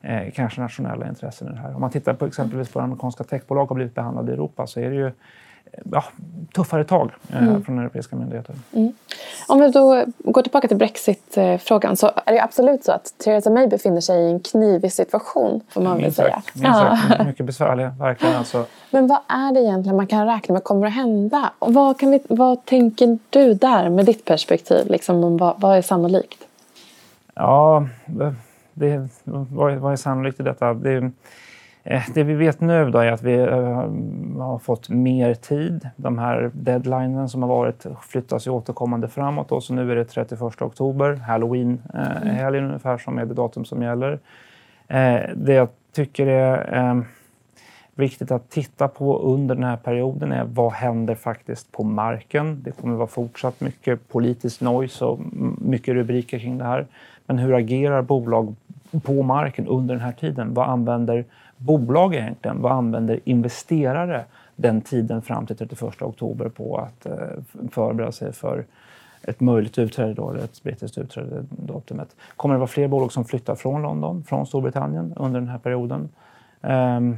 eh, 0.00 0.32
kanske 0.34 0.60
nationella 0.60 1.08
intressen 1.08 1.48
i 1.48 1.50
det 1.50 1.58
här. 1.58 1.74
Om 1.74 1.80
man 1.80 1.90
tittar 1.90 2.14
på 2.14 2.26
exempelvis 2.26 2.72
på 2.72 2.78
hur 2.78 2.84
amerikanska 2.84 3.24
techbolag 3.24 3.66
har 3.66 3.74
blivit 3.74 3.94
behandlade 3.94 4.30
i 4.30 4.34
Europa 4.34 4.66
så 4.66 4.80
är 4.80 4.90
det 4.90 4.96
ju 4.96 5.12
ja, 5.92 6.04
tuffare 6.54 6.84
tag 6.84 7.10
eh, 7.32 7.42
mm. 7.42 7.64
från 7.64 7.78
europeiska 7.78 8.16
myndigheter. 8.16 8.54
Mm. 8.72 8.92
Om 9.48 9.60
vi 9.60 9.68
då 9.68 10.04
går 10.18 10.42
tillbaka 10.42 10.68
till 10.68 10.76
Brexit-frågan 10.76 11.96
så 11.96 12.10
är 12.26 12.32
det 12.32 12.42
absolut 12.42 12.84
så 12.84 12.92
att 12.92 13.14
Theresa 13.24 13.50
May 13.50 13.66
befinner 13.66 14.00
sig 14.00 14.22
i 14.22 14.30
en 14.30 14.40
knivig 14.40 14.92
situation 14.92 15.60
får 15.68 15.80
man 15.82 16.02
väl 16.02 16.14
säga. 16.14 16.42
Ja. 16.54 16.98
Mycket 17.26 17.46
besvärlig, 17.46 17.88
verkligen. 17.98 18.36
Alltså. 18.36 18.66
Men 18.90 19.06
vad 19.06 19.18
är 19.28 19.54
det 19.54 19.60
egentligen 19.60 19.96
man 19.96 20.06
kan 20.06 20.26
räkna 20.26 20.52
med 20.52 20.64
kommer 20.64 20.86
att 20.86 20.92
hända? 20.92 21.50
Och 21.58 21.74
vad, 21.74 21.98
kan 21.98 22.10
vi, 22.10 22.20
vad 22.28 22.64
tänker 22.64 23.18
du 23.30 23.54
där 23.54 23.88
med 23.88 24.06
ditt 24.06 24.24
perspektiv? 24.24 24.86
Liksom, 24.90 25.36
vad, 25.36 25.60
vad 25.60 25.78
är 25.78 25.82
sannolikt? 25.82 26.38
Ja, 27.34 27.88
det, 28.74 29.08
vad, 29.24 29.74
vad 29.74 29.92
är 29.92 29.96
sannolikt 29.96 30.40
i 30.40 30.42
detta? 30.42 30.74
Det, 30.74 30.96
Eh, 30.96 31.10
det 32.14 32.22
vi 32.22 32.34
vet 32.34 32.60
nu 32.60 32.90
då 32.90 32.98
är 32.98 33.12
att 33.12 33.22
vi 33.22 33.34
eh, 33.34 33.88
har 34.38 34.58
fått 34.58 34.88
mer 34.88 35.34
tid. 35.34 35.88
De 35.96 36.18
här 36.18 36.50
deadlinen 36.54 37.28
som 37.28 37.42
har 37.42 37.48
varit 37.48 37.86
flyttas 38.02 38.46
ju 38.46 38.50
återkommande 38.50 39.08
framåt. 39.08 39.48
Då, 39.48 39.60
så 39.60 39.74
nu 39.74 39.92
är 39.92 39.96
det 39.96 40.04
31 40.04 40.62
oktober, 40.62 41.14
halloween-helgen 41.14 42.62
mm. 42.62 42.66
ungefär, 42.66 42.98
som 42.98 43.18
är 43.18 43.24
det 43.24 43.34
datum 43.34 43.64
som 43.64 43.82
gäller. 43.82 44.18
Eh, 44.88 45.20
det 45.34 45.52
jag 45.52 45.68
tycker 45.92 46.26
är 46.26 47.04
viktigt 47.94 48.30
att 48.30 48.50
titta 48.50 48.88
på 48.88 49.18
under 49.18 49.54
den 49.54 49.64
här 49.64 49.76
perioden 49.76 50.32
är 50.32 50.44
vad 50.44 50.72
händer 50.72 51.14
faktiskt 51.14 51.72
på 51.72 51.82
marken? 51.82 52.62
Det 52.62 52.70
kommer 52.70 52.96
vara 52.96 53.06
fortsatt 53.06 53.60
mycket 53.60 54.08
politisk 54.08 54.60
noise 54.60 55.04
och 55.04 55.20
mycket 55.58 55.94
rubriker 55.94 56.38
kring 56.38 56.58
det 56.58 56.64
här. 56.64 56.86
Men 57.26 57.38
hur 57.38 57.54
agerar 57.54 58.02
bolag 58.02 58.54
på 59.02 59.22
marken 59.22 59.66
under 59.66 59.94
den 59.94 60.04
här 60.04 60.12
tiden? 60.12 60.54
Vad 60.54 60.68
använder 60.68 61.24
bolag 61.56 62.14
egentligen? 62.14 62.62
Vad 62.62 62.72
använder 62.72 63.20
investerare 63.24 64.24
den 64.56 64.80
tiden 64.80 65.22
fram 65.22 65.46
till 65.46 65.56
31 65.56 66.02
oktober 66.02 66.48
på 66.48 66.78
att 66.78 67.06
eh, 67.06 67.68
förbereda 67.70 68.12
sig 68.12 68.32
för 68.32 68.64
ett 69.22 69.40
möjligt 69.40 69.78
utträde, 69.78 70.14
då, 70.14 70.30
eller 70.30 70.44
ett 70.44 70.62
brittiskt 70.62 70.98
utträde. 70.98 71.44
Datumet. 71.50 72.16
Kommer 72.36 72.54
det 72.54 72.58
vara 72.58 72.68
fler 72.68 72.88
bolag 72.88 73.12
som 73.12 73.24
flyttar 73.24 73.54
från 73.54 73.82
London, 73.82 74.24
från 74.28 74.46
Storbritannien 74.46 75.12
under 75.16 75.40
den 75.40 75.48
här 75.48 75.58
perioden? 75.58 76.08
Um, 76.60 77.16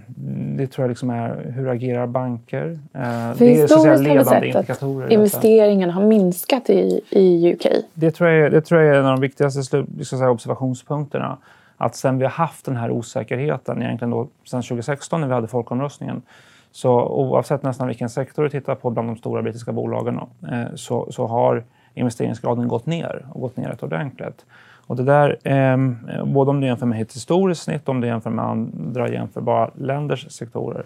det 0.57 0.66
tror 0.66 0.85
jag 0.85 0.88
liksom 0.88 1.11
är 1.11 1.53
hur 1.57 1.68
agerar 1.68 2.07
banker? 2.07 2.79
För 2.92 3.38
det 3.38 3.62
är 3.62 3.66
så 3.66 3.75
att 3.75 3.83
säga, 3.83 3.96
ledande 3.96 4.46
indikatorer. 4.46 5.07
Att 5.07 5.12
investeringarna 5.12 5.92
har 5.92 6.07
minskat 6.07 6.70
i, 6.70 7.01
i 7.11 7.55
UK. 7.55 7.66
Det 7.94 8.11
tror, 8.11 8.31
jag, 8.31 8.53
det 8.53 8.61
tror 8.61 8.81
jag 8.81 8.96
är 8.96 9.01
en 9.01 9.07
av 9.07 9.12
de 9.12 9.20
viktigaste 9.20 9.87
liksom, 9.99 10.22
observationspunkterna 10.22 11.38
att 11.77 11.97
sen 11.97 12.19
vi 12.19 12.25
har 12.25 12.31
haft 12.31 12.65
den 12.65 12.77
här 12.77 12.91
osäkerheten, 12.91 13.83
egentligen 13.83 14.11
då 14.11 14.29
sen 14.45 14.62
2016 14.62 15.21
när 15.21 15.29
vi 15.29 15.35
hade 15.35 15.49
folkomröstningen, 15.49 16.23
så 16.71 17.09
oavsett 17.09 17.62
nästan 17.62 17.87
vilken 17.87 18.11
sektor 18.11 18.43
du 18.43 18.49
tittar 18.49 18.75
på 18.75 18.91
bland 18.91 19.09
de 19.09 19.17
stora 19.17 19.43
brittiska 19.43 19.73
bolagen 19.73 20.21
eh, 20.53 20.75
så, 20.75 21.12
så 21.12 21.27
har 21.27 21.65
investeringsgraden 21.95 22.69
gått 22.69 22.87
ner 22.87 23.27
och 23.33 23.41
gått 23.41 23.57
ner 23.57 23.69
rätt 23.69 23.83
ordentligt. 23.83 24.45
Och 24.87 24.97
det 24.97 25.03
där, 25.03 25.39
eh, 25.49 25.77
både 26.25 26.51
om 26.51 26.61
du 26.61 26.67
jämför 26.67 26.87
med 26.87 27.03
ett 27.03 27.15
historiskt 27.15 27.62
snitt, 27.62 27.89
om 27.89 28.01
du 28.01 28.07
jämför 28.07 28.31
med 28.31 28.45
andra 28.45 29.09
jämförbara 29.09 29.71
länders 29.75 30.31
sektorer, 30.31 30.85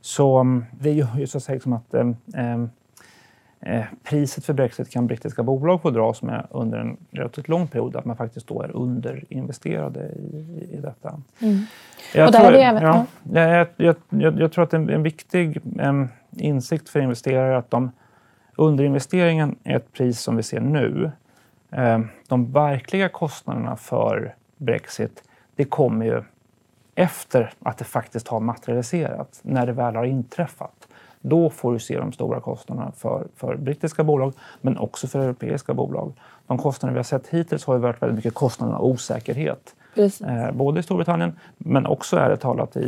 så 0.00 0.38
ehm, 0.38 0.64
det 0.80 0.92
gör 0.92 1.18
ju 1.18 1.26
så 1.26 1.38
att 1.38 1.44
säga 1.44 1.60
som 1.60 1.72
att 1.72 1.94
eh, 1.94 2.04
priset 4.02 4.44
för 4.44 4.52
Brexit 4.52 4.90
kan 4.90 5.06
brittiska 5.06 5.42
bolag 5.42 5.82
få 5.82 5.90
dras 5.90 6.22
med 6.22 6.46
under 6.50 6.78
en 6.78 6.96
relativt 7.10 7.48
lång 7.48 7.66
period, 7.66 7.96
att 7.96 8.04
man 8.04 8.16
faktiskt 8.16 8.46
då 8.46 8.62
är 8.62 8.76
underinvesterade 8.76 10.00
i, 10.00 10.68
i 10.72 10.80
detta. 10.80 11.22
Mm. 11.40 11.58
Jag, 12.14 12.32
tror, 12.32 12.52
ja, 12.52 13.06
jag, 13.32 13.66
jag, 13.76 13.96
jag, 14.08 14.40
jag, 14.40 14.52
tror 14.52 14.64
att 14.64 14.74
en, 14.74 14.88
en 14.88 15.02
viktig 15.02 15.60
en 15.78 16.08
insikt 16.30 16.88
för 16.88 17.00
investerare 17.00 17.52
är 17.52 17.56
att 17.56 17.70
de, 17.70 17.90
underinvesteringen 18.56 19.56
är 19.64 19.76
ett 19.76 19.92
pris 19.92 20.20
som 20.20 20.36
vi 20.36 20.42
ser 20.42 20.60
nu. 20.60 21.10
Eh, 21.70 22.00
de 22.28 22.52
verkliga 22.52 23.08
kostnaderna 23.08 23.76
för 23.76 24.34
Brexit, 24.56 25.22
det 25.56 25.64
kommer 25.64 26.06
ju 26.06 26.22
efter 26.94 27.52
att 27.62 27.78
det 27.78 27.84
faktiskt 27.84 28.28
har 28.28 28.40
materialiserat, 28.40 29.40
när 29.42 29.66
det 29.66 29.72
väl 29.72 29.96
har 29.96 30.04
inträffat. 30.04 30.85
Då 31.28 31.50
får 31.50 31.72
du 31.72 31.78
se 31.78 31.98
de 31.98 32.12
stora 32.12 32.40
kostnaderna 32.40 32.92
för, 32.96 33.26
för 33.36 33.56
brittiska 33.56 34.04
bolag, 34.04 34.32
men 34.60 34.78
också 34.78 35.06
för 35.06 35.18
europeiska 35.18 35.74
bolag. 35.74 36.12
De 36.46 36.58
kostnader 36.58 36.92
vi 36.92 36.98
har 36.98 37.04
sett 37.04 37.26
hittills 37.26 37.64
har 37.64 37.74
ju 37.74 37.80
varit 37.80 38.02
väldigt 38.02 38.16
mycket 38.16 38.34
kostnader 38.34 38.74
av 38.74 38.84
osäkerhet. 38.84 39.74
Eh, 39.96 40.52
både 40.52 40.80
i 40.80 40.82
Storbritannien, 40.82 41.32
men 41.58 41.86
också 41.86 42.16
ärligt 42.16 42.40
talat 42.40 42.76
i, 42.76 42.80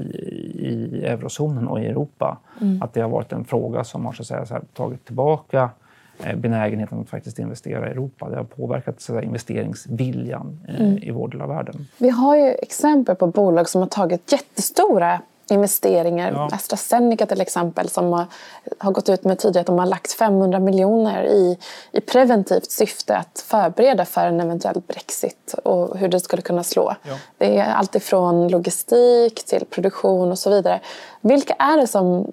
i 0.59 1.05
eurozonen 1.05 1.69
och 1.69 1.81
i 1.81 1.87
Europa. 1.87 2.39
Mm. 2.61 2.83
Att 2.83 2.95
det 2.95 3.01
har 3.01 3.09
varit 3.09 3.33
en 3.33 3.45
fråga 3.45 3.85
som 3.85 4.07
har 4.07 4.13
så 4.13 4.25
säga, 4.25 4.47
så 4.47 4.55
här, 4.55 4.63
tagit 4.75 5.05
tillbaka 5.05 5.71
Eh, 6.25 6.37
benägenheten 6.37 7.01
att 7.01 7.09
faktiskt 7.09 7.39
investera 7.39 7.89
i 7.89 7.91
Europa. 7.91 8.29
Det 8.29 8.37
har 8.37 8.45
påverkat 8.45 9.01
så 9.01 9.21
investeringsviljan 9.21 10.61
eh, 10.69 10.81
mm. 10.81 10.99
i 11.03 11.11
vår 11.11 11.29
del 11.29 11.41
av 11.41 11.49
världen. 11.49 11.87
Vi 11.99 12.09
har 12.09 12.37
ju 12.37 12.51
exempel 12.51 13.17
på 13.17 13.27
bolag 13.27 13.69
som 13.69 13.81
har 13.81 13.89
tagit 13.89 14.33
jättestora 14.33 15.21
investeringar. 15.51 16.33
Ja. 16.33 16.49
AstraZeneca 16.53 17.27
till 17.27 17.41
exempel 17.41 17.89
som 17.89 18.13
har, 18.13 18.27
har 18.79 18.93
gått 18.93 19.09
ut 19.09 19.25
med 19.25 19.39
tidigare 19.39 19.61
att 19.61 19.67
de 19.67 19.79
har 19.79 19.87
lagt 19.87 20.13
500 20.13 20.59
miljoner 20.59 21.25
i, 21.25 21.59
i 21.93 22.01
preventivt 22.01 22.71
syfte 22.71 23.17
att 23.17 23.45
förbereda 23.47 24.05
för 24.05 24.27
en 24.27 24.41
eventuell 24.41 24.83
Brexit 24.87 25.55
och 25.65 25.99
hur 25.99 26.09
det 26.09 26.21
skulle 26.21 26.43
kunna 26.43 26.63
slå. 26.63 26.95
Ja. 27.03 27.15
Det 27.39 27.59
är 27.59 27.73
allt 27.73 27.95
ifrån 27.95 28.49
logistik 28.49 29.45
till 29.45 29.65
produktion 29.71 30.31
och 30.31 30.39
så 30.39 30.51
vidare. 30.51 30.81
Vilka 31.21 31.55
är 31.55 31.77
det 31.77 31.87
som 31.87 32.33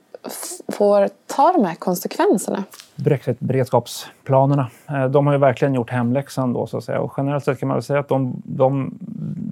får 0.68 1.10
ta 1.28 1.52
de 1.52 1.66
här 1.66 1.76
konsekvenserna? 1.76 2.64
Brexit-beredskapsplanerna. 2.96 4.70
Eh, 4.90 5.06
de 5.06 5.28
har 5.28 5.34
ju 5.34 5.40
verkligen 5.40 5.74
gjort 5.74 5.90
hemläxan. 5.90 6.54
Då, 6.54 6.68
så 6.68 6.78
att 6.78 6.84
säga. 6.84 7.00
Och 7.00 7.14
generellt 7.18 7.46
sett 7.46 7.60
kan 7.60 7.68
man 7.68 7.76
väl 7.76 7.84
säga 7.84 8.00
att 8.00 8.08
de, 8.08 8.42
de 8.44 8.98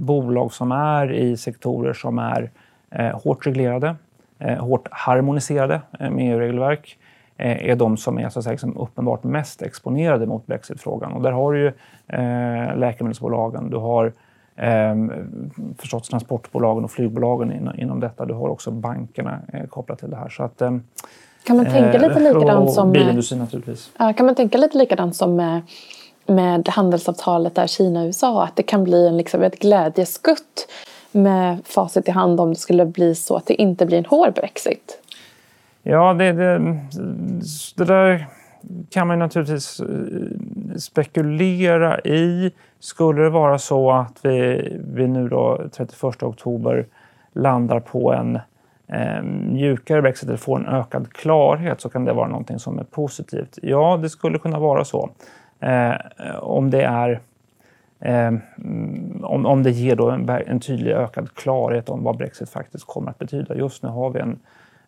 bolag 0.05 0.53
som 0.53 0.71
är 0.71 1.13
i 1.13 1.37
sektorer 1.37 1.93
som 1.93 2.19
är 2.19 2.51
hårt 3.13 3.47
reglerade, 3.47 3.95
eh, 4.39 4.57
hårt 4.57 4.87
harmoniserade 4.91 5.81
eh, 5.99 6.09
med 6.09 6.33
EU-regelverk 6.33 6.97
eh, 7.37 7.69
är 7.69 7.75
de 7.75 7.97
som 7.97 8.19
är 8.19 8.29
så 8.29 8.39
att 8.39 8.43
säga, 8.43 8.51
liksom 8.51 8.77
uppenbart 8.77 9.23
mest 9.23 9.61
exponerade 9.61 10.25
mot 10.25 10.47
Brexit-frågan. 10.47 11.13
Och 11.13 11.21
där 11.21 11.31
har 11.31 11.53
du 11.53 11.59
ju 11.59 11.67
eh, 12.07 12.77
läkemedelsbolagen, 12.77 13.69
du 13.69 13.77
har 13.77 14.13
eh, 14.55 14.95
förstås 15.77 16.09
transportbolagen 16.09 16.83
och 16.83 16.91
flygbolagen 16.91 17.51
inom, 17.51 17.79
inom 17.79 17.99
detta. 17.99 18.25
Du 18.25 18.33
har 18.33 18.49
också 18.49 18.71
bankerna 18.71 19.39
eh, 19.53 19.65
kopplat 19.65 19.99
till 19.99 20.09
det 20.09 20.17
här. 20.17 20.29
Så 20.29 20.43
att, 20.43 20.61
eh, 20.61 20.71
kan 21.43 21.57
man 21.57 21.65
tänka 21.65 21.97
lite 22.07 22.27
eh, 22.27 22.33
likadant 22.33 22.73
som... 22.73 22.91
Bilindustrin 22.91 23.39
naturligtvis. 23.39 23.91
Kan 24.17 24.25
man 24.25 24.35
tänka 24.35 24.57
lite 24.57 24.77
likadant 24.77 25.15
som 25.15 25.35
med, 25.35 25.61
med 26.25 26.69
handelsavtalet 26.69 27.55
där 27.55 27.67
Kina 27.67 28.01
och 28.01 28.05
USA? 28.05 28.43
Att 28.43 28.55
det 28.55 28.63
kan 28.63 28.83
bli 28.83 29.07
en, 29.07 29.17
liksom, 29.17 29.41
ett 29.41 29.59
glädjeskutt 29.59 30.67
med 31.13 31.57
facit 31.65 32.07
i 32.07 32.11
hand 32.11 32.39
om 32.39 32.49
det 32.49 32.59
skulle 32.59 32.85
bli 32.85 33.15
så 33.15 33.35
att 33.35 33.45
det 33.45 33.61
inte 33.61 33.85
blir 33.85 33.97
en 33.97 34.05
hård 34.05 34.33
Brexit? 34.33 34.99
Ja, 35.83 36.13
det, 36.13 36.31
det, 36.31 36.79
det 37.75 37.85
där 37.85 38.27
kan 38.89 39.07
man 39.07 39.19
naturligtvis 39.19 39.79
eh, 39.79 40.77
spekulera 40.77 41.99
i. 41.99 42.51
Skulle 42.79 43.21
det 43.21 43.29
vara 43.29 43.57
så 43.57 43.91
att 43.91 44.19
vi, 44.21 44.67
vi 44.93 45.07
nu 45.07 45.29
då 45.29 45.61
31 45.71 46.23
oktober 46.23 46.85
landar 47.33 47.79
på 47.79 48.13
en 48.13 48.35
eh, 48.87 49.21
mjukare 49.23 50.01
Brexit 50.01 50.29
eller 50.29 50.37
får 50.37 50.59
en 50.59 50.67
ökad 50.67 51.13
klarhet 51.13 51.81
så 51.81 51.89
kan 51.89 52.05
det 52.05 52.13
vara 52.13 52.27
någonting 52.27 52.59
som 52.59 52.79
är 52.79 52.83
positivt. 52.83 53.59
Ja, 53.61 53.99
det 54.01 54.09
skulle 54.09 54.39
kunna 54.39 54.59
vara 54.59 54.85
så. 54.85 55.09
Eh, 55.59 55.93
om 56.39 56.69
det 56.69 56.83
är 56.83 57.11
eh, 57.11 57.17
om, 59.23 59.45
om 59.45 59.63
det 59.63 59.71
ger 59.71 59.95
då 59.95 60.09
en, 60.09 60.29
en 60.29 60.59
tydlig 60.59 60.91
ökad 60.91 61.33
klarhet 61.33 61.89
om 61.89 62.03
vad 62.03 62.17
Brexit 62.17 62.49
faktiskt 62.49 62.87
kommer 62.87 63.09
att 63.09 63.19
betyda. 63.19 63.55
Just 63.55 63.83
nu 63.83 63.89
har 63.89 64.09
vi 64.09 64.19
en 64.19 64.39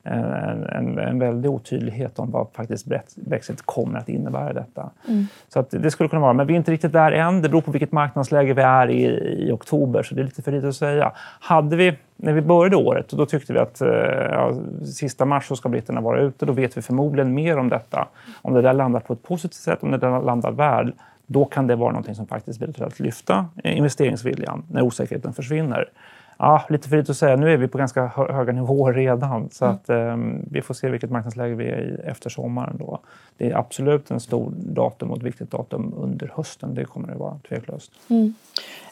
en, 0.06 0.64
en, 0.64 1.00
en 1.00 1.20
väldig 1.20 1.52
otydlighet 1.52 2.20
om 2.20 2.32
vad 2.32 2.48
faktiskt 2.54 2.86
Brexit 3.16 3.62
kommer 3.66 4.00
att 4.00 4.10
innebära 4.10 4.54
detta. 4.54 4.90
Mm. 5.08 5.28
Så 5.50 5.60
att 5.60 5.72
det 5.72 5.92
skulle 5.92 6.10
kunna 6.10 6.22
vara, 6.22 6.34
men 6.34 6.48
vi 6.48 6.54
är 6.54 6.58
inte 6.58 6.72
riktigt 6.72 6.94
där 6.94 7.12
än. 7.12 7.42
Det 7.42 7.50
beror 7.50 7.62
på 7.62 7.72
vilket 7.72 7.92
marknadsläge 7.92 8.54
vi 8.54 8.62
är 8.62 8.90
i 8.90 9.06
i 9.48 9.52
oktober, 9.52 10.04
så 10.04 10.16
det 10.16 10.22
är 10.22 10.24
lite 10.24 10.42
för 10.42 10.52
lite 10.52 10.68
att 10.68 10.76
säga. 10.76 11.12
Hade 11.40 11.76
vi, 11.76 11.98
när 12.16 12.34
vi 12.34 12.42
började 12.42 12.76
året, 12.76 13.10
då 13.10 13.26
tyckte 13.26 13.54
vi 13.54 13.60
att 13.60 13.82
eh, 13.82 13.90
ja, 14.32 14.54
sista 14.86 15.26
mars 15.26 15.48
så 15.48 15.56
ska 15.56 15.70
britterna 15.70 16.02
vara 16.02 16.22
ute. 16.22 16.46
Då 16.46 16.54
vet 16.54 16.78
vi 16.78 16.82
förmodligen 16.82 17.34
mer 17.34 17.58
om 17.58 17.70
detta. 17.70 18.08
Om 18.42 18.54
det 18.54 18.62
där 18.62 18.74
landar 18.74 19.00
på 19.00 19.14
ett 19.14 19.24
positivt 19.24 19.54
sätt, 19.54 19.84
om 19.84 19.92
det 19.92 19.98
där 19.98 20.22
landar 20.22 20.52
väl, 20.52 20.94
då 21.26 21.46
kan 21.46 21.68
det 21.68 21.76
vara 21.76 21.92
något 21.92 22.16
som 22.16 22.28
faktiskt 22.28 22.60
bidrar 22.60 22.74
till 22.74 22.84
att 22.84 23.00
lyfta 23.00 23.46
investeringsviljan 23.64 24.64
när 24.72 24.82
osäkerheten 24.82 25.34
försvinner. 25.34 25.90
Ja, 26.38 26.66
lite 26.70 26.90
för 26.90 26.98
att 26.98 27.18
säga. 27.18 27.36
Nu 27.36 27.54
är 27.54 27.58
vi 27.58 27.68
på 27.68 27.78
ganska 27.78 28.06
höga 28.08 28.54
nivåer 28.54 28.94
redan. 28.94 29.50
Så 29.52 29.66
mm. 29.66 29.76
att, 29.76 29.90
um, 29.90 30.46
vi 30.52 30.62
får 30.62 30.74
se 30.74 30.90
vilket 30.90 31.12
marknadsläge 31.12 31.56
vi 31.56 31.66
är 31.66 31.82
i 31.82 32.08
efter 32.10 32.30
sommaren. 32.30 32.78
Då. 32.78 33.00
Det 33.38 33.52
är 33.52 33.58
absolut 33.58 34.12
en 34.12 34.20
stor 34.20 34.52
datum 34.56 35.12
och 35.12 35.18
ett 35.18 35.24
viktigt 35.24 35.52
datum 35.52 35.94
under 35.98 36.32
hösten. 36.36 36.74
Det 36.74 36.86
kommer 36.86 37.08
det 37.08 37.16
vara 37.16 37.40
tveklöst. 37.50 37.92
Mm. 38.08 38.34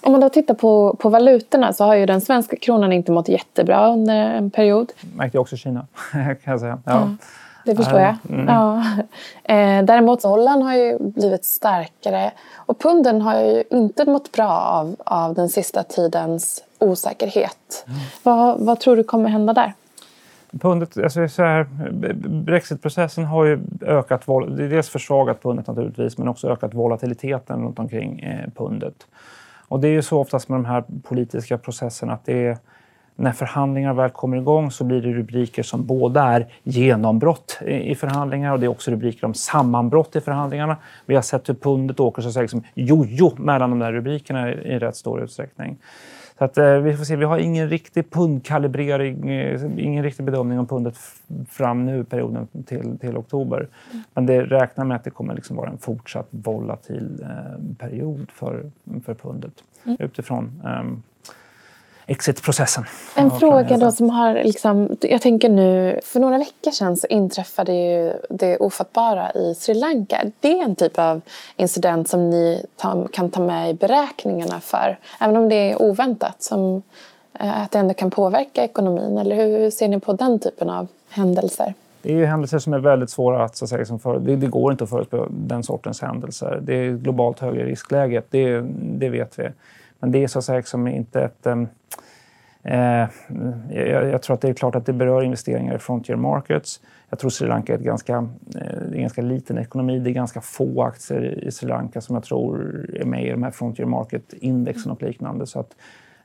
Om 0.02 0.12
man 0.12 0.22
då 0.22 0.30
tittar 0.30 0.54
på, 0.54 0.96
på 1.00 1.10
valutorna 1.10 1.74
så 1.74 1.84
har 1.84 1.96
ju 1.96 2.06
den 2.06 2.22
svenska 2.22 2.56
kronan 2.56 2.94
inte 2.94 3.12
mått 3.12 3.30
jättebra 3.30 3.88
under 3.88 4.16
en 4.16 4.52
period. 4.52 4.92
märkte 5.16 5.38
jag 5.38 5.42
också 5.42 5.56
i 5.56 5.58
Kina, 5.58 5.88
kan 6.12 6.38
jag 6.44 6.60
säga. 6.60 6.80
Ja. 6.86 6.92
ja 6.92 7.16
det 7.66 7.76
förstår 7.76 8.00
jag. 8.00 8.16
Mm. 8.30 8.48
Ja. 8.48 8.84
Eh, 9.46 9.84
däremot 9.84 10.22
dollarn 10.22 10.62
har 10.62 10.76
ju 10.76 10.98
blivit 11.00 11.46
starkare 11.46 12.32
och 12.56 12.80
punden 12.80 13.22
har 13.22 13.40
ju 13.40 13.64
inte 13.72 14.06
mått 14.06 14.32
bra 14.32 14.50
av, 14.50 14.96
av 15.06 15.34
den 15.34 15.50
sista 15.50 15.84
tidens 15.84 16.64
osäkerhet. 16.80 17.86
Mm. 17.88 18.00
Vad, 18.24 18.60
vad 18.60 18.80
tror 18.80 18.96
du 18.96 19.04
kommer 19.04 19.30
hända 19.30 19.54
där? 19.54 19.74
Pundet, 20.62 20.98
alltså 20.98 21.28
så 21.28 21.44
här, 21.44 21.68
Brexitprocessen 22.44 23.26
har 23.26 23.46
ju 23.46 23.60
ökat, 23.82 24.24
dels 24.58 24.90
försvagat 24.90 25.44
pundet 25.44 25.68
naturligtvis, 25.68 26.18
men 26.18 26.28
också 26.28 26.50
ökat 26.50 26.74
volatiliteten 26.74 27.64
runt 27.64 27.80
omkring 27.80 28.20
eh, 28.20 28.50
pundet. 28.56 29.08
Och 29.68 29.80
det 29.80 29.88
är 29.88 29.92
ju 29.92 30.02
så 30.02 30.20
oftast 30.20 30.50
med 30.50 30.60
de 30.60 30.66
här 30.66 30.84
politiska 31.04 31.58
processerna 31.58 32.14
att 32.14 32.26
det 32.26 32.48
är 32.48 32.58
när 33.16 33.32
förhandlingar 33.32 33.94
väl 33.94 34.10
kommer 34.10 34.38
igång 34.38 34.72
så 34.72 34.84
blir 34.84 35.02
det 35.02 35.14
rubriker 35.14 35.64
som 35.64 35.86
både 35.86 36.20
är 36.20 36.48
genombrott 36.64 37.60
i 37.66 37.96
förhandlingar 37.96 38.54
och 38.54 38.60
det 38.60 38.66
är 38.66 38.72
också 38.72 38.92
rubriker 38.92 39.26
om 39.26 39.34
sammanbrott 39.34 40.16
i 40.16 40.22
förhandlingarna. 40.22 40.78
Vi 41.06 41.16
har 41.16 41.22
sett 41.22 41.50
hur 41.50 41.54
pundet 41.54 42.00
åker 42.00 42.22
så 42.22 42.28
att 42.28 42.34
säga, 42.34 42.42
liksom 42.42 42.64
jojo 42.74 43.36
mellan 43.38 43.70
de 43.70 43.80
där 43.80 43.92
rubrikerna 43.92 44.54
i, 44.54 44.80
rätt 44.80 44.96
stor 44.96 45.24
utsträckning. 45.24 45.78
Så 46.38 46.46
att, 46.46 46.58
eh, 46.58 46.78
vi 46.78 46.98
får 46.98 47.06
se. 47.06 47.16
Vi 47.16 47.26
har 47.26 47.38
ingen 47.38 47.70
riktig 47.70 48.12
pundkalibrering, 48.12 49.30
eh, 49.30 49.62
ingen 49.78 50.04
riktig 50.04 50.26
bedömning 50.26 50.60
om 50.60 50.68
pundet 50.68 50.98
fram 51.50 51.86
nu 51.86 52.04
perioden 52.04 52.48
till, 52.66 52.98
till 53.00 53.18
oktober. 53.18 53.68
Men 54.14 54.26
det 54.26 54.44
räknar 54.44 54.86
med 54.86 54.96
att 54.96 55.04
det 55.04 55.10
kommer 55.10 55.36
liksom 55.36 55.56
vara 55.56 55.70
en 55.70 55.78
fortsatt 55.78 56.28
volatil 56.30 57.24
eh, 57.24 57.76
period 57.78 58.28
för, 58.32 58.72
för 59.06 59.14
pundet 59.14 59.54
mm. 59.86 59.98
utifrån 60.00 60.62
um, 60.66 61.04
exitprocessen. 62.06 62.86
En 63.16 63.32
fråga 63.32 63.78
då 63.78 63.92
som 63.92 64.10
har 64.10 64.34
liksom, 64.34 64.98
jag 65.02 65.22
tänker 65.22 65.50
nu, 65.50 66.00
för 66.04 66.20
några 66.20 66.38
veckor 66.38 66.72
sedan 66.72 66.98
så 66.98 67.08
inträffade 67.08 67.74
ju 67.74 68.14
det 68.30 68.58
ofattbara 68.58 69.32
i 69.32 69.56
Sri 69.56 69.74
Lanka. 69.74 70.24
Det 70.40 70.60
är 70.60 70.64
en 70.64 70.76
typ 70.76 71.00
av 71.00 71.22
incident 71.58 72.10
som 72.10 72.30
ni 72.30 72.66
ta, 72.76 73.08
kan 73.08 73.30
ta 73.30 73.42
med 73.42 73.70
i 73.70 73.74
beräkningarna 73.74 74.60
för, 74.60 74.98
även 75.20 75.38
om 75.38 75.50
det 75.50 75.56
är 75.72 75.82
oväntat, 75.82 76.44
som 76.44 76.82
eh, 77.40 77.62
att 77.64 77.72
det 77.72 77.80
ändå 77.80 77.94
kan 77.94 78.12
påverka 78.12 78.64
ekonomin. 78.64 79.18
Eller 79.18 79.36
hur 79.36 79.70
ser 79.70 79.88
ni 79.88 80.00
på 80.00 80.14
den 80.14 80.40
typen 80.40 80.70
av 80.70 80.88
händelser? 81.10 81.74
Det 82.02 82.14
är 82.14 82.18
ju 82.18 82.26
händelser 82.26 82.60
som 82.60 82.74
är 82.74 82.80
väldigt 82.80 83.10
svåra 83.10 83.44
att, 83.44 83.56
så 83.56 83.66
att 83.66 83.70
säga, 83.70 83.80
liksom 83.80 84.00
för, 84.00 84.20
det, 84.20 84.36
det, 84.36 84.48
går 84.48 84.72
inte 84.72 84.84
att 84.84 84.90
förutspå 84.90 85.28
den 85.30 85.64
sortens 85.64 86.02
händelser. 86.02 86.60
Det 86.62 86.74
är 86.74 86.92
globalt 86.92 87.40
högre 87.40 87.66
riskläge, 87.66 88.22
det, 88.30 88.62
det 88.76 89.10
vet 89.10 89.40
vi. 89.40 89.50
Men 90.04 90.12
det 90.12 90.24
är 90.24 90.28
så 90.28 90.40
att 90.40 90.46
säga 90.46 90.58
liksom 90.58 90.88
inte 90.88 91.22
ett... 91.22 91.46
Ehm, 91.46 91.68
eh, 92.64 93.08
jag, 93.70 94.10
jag, 94.10 94.22
tror 94.22 94.34
att 94.34 94.42
det 94.42 94.50
är 94.50 94.54
klart 94.54 94.76
att 94.76 94.86
det 94.86 94.94
berör 94.94 95.22
investeringar 95.22 95.76
i 95.76 95.80
frontier 95.80 96.16
markets. 96.16 96.82
Jag 97.10 97.20
tror 97.20 97.30
Sri 97.30 97.48
Lanka 97.48 97.74
är, 97.74 97.78
ett 97.78 97.84
ganska, 97.84 98.28
eh, 98.56 98.94
en 98.94 99.02
ganska 99.02 99.22
liten 99.22 99.58
ekonomi. 99.58 100.00
Det 100.00 100.10
är 100.10 100.14
ganska 100.14 100.42
få 100.42 100.84
aktier 100.84 101.44
i 101.44 101.52
Sri 101.52 101.70
Lanka 101.70 102.02
som 102.02 102.16
jag 102.16 102.24
tror 102.24 102.86
är 103.00 103.06
med 103.06 103.26
i 103.26 103.30
de 103.30 103.44
här 103.44 103.52
frontier 103.52 103.86
market-indexen 103.86 104.92
och 104.92 105.02
liknande. 105.02 105.48
Så 105.48 105.60
att, 105.60 105.76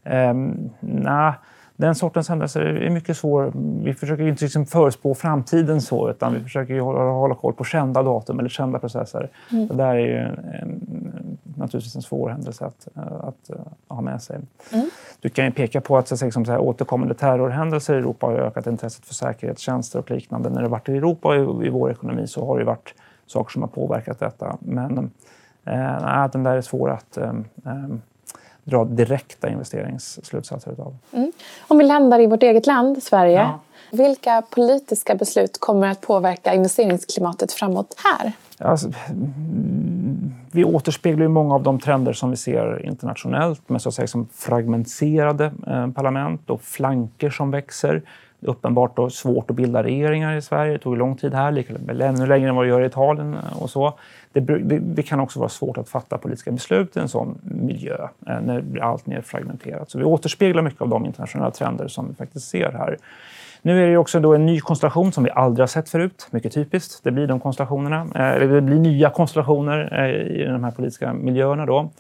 eh, 0.05 0.35
nah, 0.81 1.35
den 1.79 1.95
sortens 1.95 2.29
händelser 2.29 2.61
är 2.61 2.91
mycket 2.91 3.17
svår. 3.17 3.53
Vi 3.85 3.95
försöker 3.95 4.29
inte 4.29 4.45
liksom 4.45 4.67
förespå 4.67 5.15
framtiden 5.15 5.81
så, 5.81 6.11
utan 6.11 6.35
vi 6.35 6.41
försöker 6.41 6.81
hålla, 6.81 7.01
hålla 7.01 7.35
koll 7.35 7.53
på 7.53 7.65
kända 7.65 8.03
datum 8.03 8.39
eller 8.39 8.49
kända 8.49 8.79
processer. 8.79 9.31
Mm. 9.53 9.69
Det 9.69 9.75
där 9.75 9.95
är 9.95 9.99
ju 9.99 10.17
en, 10.17 10.39
en, 10.39 11.39
naturligtvis 11.57 11.97
en 11.97 12.03
svår 12.03 12.29
händelse 12.29 12.65
att, 12.65 12.89
att, 12.95 13.51
att 13.51 13.73
ha 13.89 14.01
med 14.01 14.23
sig. 14.23 14.39
Mm. 14.73 14.91
Du 15.21 15.29
kan 15.29 15.45
ju 15.45 15.51
peka 15.51 15.81
på 15.81 15.97
att 15.99 16.09
så, 16.09 16.25
liksom, 16.25 16.45
så 16.45 16.53
här, 16.53 16.59
återkommande 16.59 17.15
terrorhändelser 17.15 17.95
i 17.95 17.99
Europa 17.99 18.27
har 18.27 18.35
ökat 18.35 18.67
intresset 18.67 19.07
för 19.07 19.15
säkerhetstjänster 19.15 19.99
och 19.99 20.11
liknande. 20.11 20.51
När 20.51 20.63
det 20.63 20.69
varit 20.69 20.89
i 20.89 20.97
Europa 20.97 21.29
och 21.29 21.63
i, 21.63 21.67
i 21.67 21.71
vår 21.71 21.91
ekonomi 21.91 22.27
så 22.27 22.47
har 22.47 22.59
det 22.59 22.65
varit 22.65 22.95
saker 23.27 23.53
som 23.53 23.63
har 23.63 23.69
påverkat 23.69 24.19
detta. 24.19 24.57
Men 24.61 25.11
eh, 25.65 26.29
den 26.33 26.43
där 26.43 26.57
är 26.57 26.61
svår 26.61 26.91
att 26.91 27.17
eh, 27.17 27.33
eh 27.67 27.89
dra 28.69 28.85
direkta 28.85 29.49
investeringsslutsatser 29.49 30.73
utav. 30.73 30.97
Mm. 31.13 31.33
Om 31.69 31.79
vi 31.79 31.85
landar 31.85 32.21
i 32.21 32.27
vårt 32.27 32.43
eget 32.43 32.67
land, 32.67 33.03
Sverige. 33.03 33.39
Ja. 33.39 33.61
Vilka 33.91 34.43
politiska 34.51 35.15
beslut 35.15 35.61
kommer 35.61 35.89
att 35.89 36.01
påverka 36.01 36.55
investeringsklimatet 36.55 37.53
framåt 37.53 37.95
här? 38.05 38.33
Alltså, 38.61 38.91
mm, 39.11 40.35
vi 40.53 40.65
återspeglar 40.65 41.23
ju 41.23 41.29
många 41.29 41.55
av 41.55 41.63
de 41.63 41.79
trender 41.79 42.13
som 42.13 42.31
vi 42.31 42.37
ser 42.37 42.87
internationellt 42.87 43.69
med 43.69 43.83
så 43.83 43.89
att 43.89 43.95
säga 43.95 44.07
som 44.07 44.29
fragmenterade 44.33 45.53
eh, 45.67 45.91
parlament 45.91 46.51
och 46.51 46.63
flanker 46.63 47.31
som 47.31 47.51
växer 47.51 48.03
uppenbart 48.41 48.97
då 48.97 49.11
svårt 49.11 49.51
att 49.51 49.57
bilda 49.57 49.83
regeringar 49.83 50.37
i 50.37 50.43
Sverige. 50.43 50.73
Det 50.73 50.79
tog 50.79 50.97
lång 50.97 51.17
tid 51.17 51.35
här, 51.35 51.53
lika, 51.53 51.75
ännu 51.89 52.27
längre 52.27 52.49
än 52.49 52.55
vad 52.55 52.65
det 52.65 52.69
gör 52.69 52.83
i 52.83 52.87
Italien 52.87 53.35
eh, 53.35 53.63
och 53.63 53.71
så. 53.71 53.99
Det, 54.33 54.41
det, 54.41 54.79
det, 54.79 55.03
kan 55.03 55.21
också 55.21 55.39
vara 55.39 55.49
svårt 55.49 55.79
att 55.79 55.89
fatta 55.89 56.19
politiska 56.19 56.51
beslut 56.51 56.97
i 56.97 57.01
en 57.01 57.09
sån 57.09 57.39
miljö 57.43 58.09
eh, 58.27 58.41
när 58.41 58.55
det 58.55 58.63
blir 58.63 58.83
allt 58.83 59.07
mer 59.07 59.21
fragmenterat. 59.21 59.91
Så 59.91 59.99
vi 59.99 60.05
återspeglar 60.05 60.63
mycket 60.63 60.83
av 60.83 60.89
de 60.89 61.07
internationella 61.07 61.51
trender 61.51 61.89
som 61.89 62.09
vi 62.09 62.15
faktiskt 62.15 62.49
ser 62.49 62.73
här. 62.73 62.97
Nu 63.69 63.85
är 63.85 63.91
det 63.91 63.97
också 63.97 64.21
då 64.21 64.35
en 64.35 64.47
ny 64.47 64.61
konstellation 64.61 65.13
som 65.13 65.25
vi 65.25 65.31
aldrig 65.31 65.63
har 65.63 65.67
sett 65.67 65.89
förut. 65.89 66.29
Mycket 66.31 66.53
typiskt. 66.53 67.05
Det 67.05 67.11
blir 67.11 67.27
de 67.27 67.41
konstellationerna. 67.41 68.01
Eh, 68.01 68.49
det 68.49 68.61
blir 68.61 68.79
nya 68.79 69.11
konstellationer 69.11 70.05
eh, 70.05 70.41
i 70.41 70.45
de 70.45 70.65
här 70.65 70.71
politiska 70.71 71.13
miljöerna. 71.13 71.67
Då. 71.67 71.91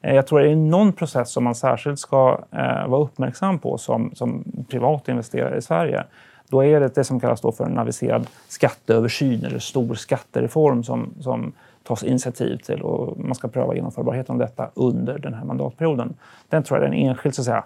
Eh, 0.00 0.14
jag 0.14 0.26
tror 0.26 0.40
att 0.40 0.46
det 0.46 0.50
är 0.50 0.56
någon 0.56 0.92
process 0.92 1.30
som 1.30 1.44
man 1.44 1.54
särskilt 1.54 1.98
ska 1.98 2.40
eh, 2.52 2.88
vara 2.88 3.02
uppmärksam 3.02 3.58
på 3.58 3.78
som, 3.78 4.10
som 4.14 4.44
privat 4.70 5.08
investerare 5.08 5.56
i 5.56 5.62
Sverige. 5.62 6.04
Då 6.48 6.64
är 6.64 6.80
det 6.80 6.94
det 6.94 7.04
som 7.04 7.20
kallas 7.20 7.40
då 7.40 7.52
för 7.52 7.64
en 7.64 7.78
aviserad 7.78 8.26
skatteöversyn 8.48 9.44
eller 9.44 9.58
stor 9.58 9.94
skattereform 9.94 10.82
som, 10.82 11.14
som 11.20 11.52
tas 11.82 12.02
initiativ 12.02 12.56
till 12.56 12.82
och 12.82 13.18
man 13.18 13.34
ska 13.34 13.48
pröva 13.48 13.74
genomförbarheten 13.74 14.32
av 14.32 14.38
detta 14.38 14.70
under 14.74 15.18
den 15.18 15.34
här 15.34 15.44
mandatperioden. 15.44 16.14
Den 16.48 16.62
tror 16.62 16.78
jag 16.78 16.86
är 16.86 16.90
den 16.90 16.98
enskilt 16.98 17.34
så 17.34 17.42
att 17.42 17.46
säga, 17.46 17.64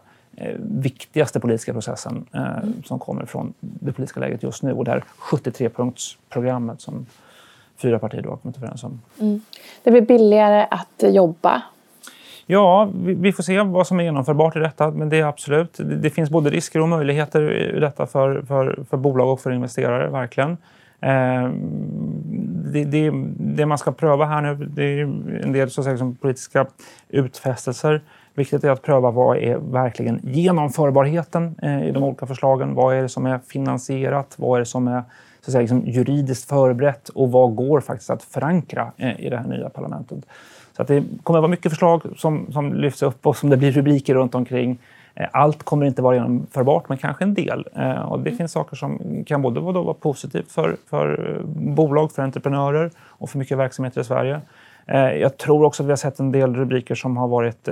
viktigaste 0.59 1.41
politiska 1.41 1.73
processen 1.73 2.27
eh, 2.33 2.59
mm. 2.59 2.83
som 2.85 2.99
kommer 2.99 3.27
från 3.27 3.55
det 3.61 3.93
politiska 3.93 4.21
läget 4.21 4.43
just 4.43 4.63
nu 4.63 4.73
och 4.73 4.85
det 4.85 4.91
här 4.91 5.05
73-punktsprogrammet 5.19 6.79
som 6.79 7.07
fyra 7.77 7.99
partier 7.99 8.23
då 8.23 8.31
har 8.31 8.37
kommit 8.37 8.57
överens 8.57 8.85
om. 8.85 9.01
Mm. 9.21 9.41
Det 9.83 9.91
blir 9.91 10.01
billigare 10.01 10.67
att 10.71 11.03
jobba 11.15 11.63
Ja, 12.51 12.91
vi, 12.95 13.33
får 13.33 13.43
se 13.43 13.63
vad 13.63 13.87
som 13.87 14.01
är 14.01 14.05
genomförbart 14.05 14.57
i 14.57 14.59
detta, 14.59 14.91
men 14.91 15.09
det 15.09 15.19
är 15.19 15.25
absolut. 15.25 15.81
Det, 16.03 16.11
finns 16.11 16.31
både 16.31 16.51
risker 16.51 16.81
och 16.81 16.89
möjligheter 16.89 17.53
i 17.77 17.81
detta 17.81 18.07
för, 18.07 18.43
för, 18.43 18.85
för 18.91 18.97
bolag 18.97 19.33
och 19.33 19.41
för 19.41 19.51
investerare, 19.51 20.09
verkligen. 20.09 20.51
Eh, 21.01 21.51
det, 22.73 22.85
det, 22.85 23.11
det, 23.39 23.67
man 23.67 23.79
ska 23.79 23.93
pröva 23.93 24.25
här 24.25 24.41
nu, 24.41 24.55
det 24.55 24.83
är 24.85 25.03
en 25.43 25.53
del 25.53 25.71
så 25.71 25.81
att 25.81 25.85
säga, 25.85 25.99
som 25.99 26.17
politiska 26.17 26.67
utfästelser. 27.09 28.01
Viktigt 28.35 28.65
är 28.65 28.71
att 28.71 28.83
pröva 28.83 29.11
vad 29.11 29.37
är 29.37 29.57
verkligen 29.57 30.21
genomförbarheten 30.23 31.55
eh, 31.63 31.89
i 31.89 31.91
de 31.93 32.03
olika 32.03 32.27
förslagen. 32.27 32.75
Vad 32.75 32.95
är 32.95 33.03
det 33.03 33.09
som 33.09 33.27
är 33.27 33.39
finansierat? 33.39 34.35
Vad 34.37 34.57
är 34.57 34.61
det 34.61 34.67
som 34.67 34.89
är 34.89 35.03
så 35.41 35.51
att 35.51 35.53
säga, 35.53 35.61
liksom 35.61 35.87
juridiskt 35.87 36.49
förberett? 36.49 37.09
Och 37.09 37.33
vad 37.33 37.55
går 37.55 37.81
faktiskt 37.81 38.11
att 38.11 38.23
förankra 38.23 38.93
eh, 38.97 39.21
i 39.21 39.29
det 39.31 39.37
här 39.37 39.47
nya 39.47 39.69
parlamentet? 39.69 40.19
Så 40.77 40.83
att 40.83 40.89
det 40.89 41.05
kommer 41.23 41.39
att 41.39 41.43
vara 41.43 41.51
mycket 41.51 41.73
förslag 41.73 42.03
som, 42.17 42.53
som 42.53 42.75
lyfts 42.75 43.03
upp 43.03 43.27
och 43.27 43.37
som 43.37 43.51
det 43.51 43.57
blir 43.57 43.73
rubriker 43.73 44.15
runt 44.15 44.35
omkring. 44.35 44.79
Eh, 45.15 45.29
allt 45.33 45.63
kommer 45.63 45.87
inte 45.87 46.03
vara 46.03 46.15
genomförbart, 46.15 46.89
men 46.89 46.99
kanske 46.99 47.25
en 47.25 47.35
del. 47.35 47.63
Och 48.07 48.21
det 48.21 48.31
mm. 48.31 48.37
finns 48.37 48.53
saker 48.53 48.77
som 48.77 49.25
kan 49.27 49.43
både 49.43 49.61
vara 49.61 49.95
positivt 49.95 50.53
för, 50.53 50.77
för 50.91 51.41
bolag, 51.55 52.13
för 52.13 52.23
entreprenörer 52.23 52.91
och 52.99 53.31
för 53.31 53.39
mycket 53.39 53.59
verksamheter 53.59 54.01
i 54.01 54.05
Sverige. 54.05 54.41
Jag 54.93 55.37
tror 55.37 55.65
också 55.65 55.83
att 55.83 55.87
vi 55.87 55.91
har 55.91 55.97
sett 55.97 56.21
en 56.21 56.33
del 56.33 56.55
rubriker 56.55 56.95
som 56.95 57.17
har 57.17 57.29
varit 57.29 57.69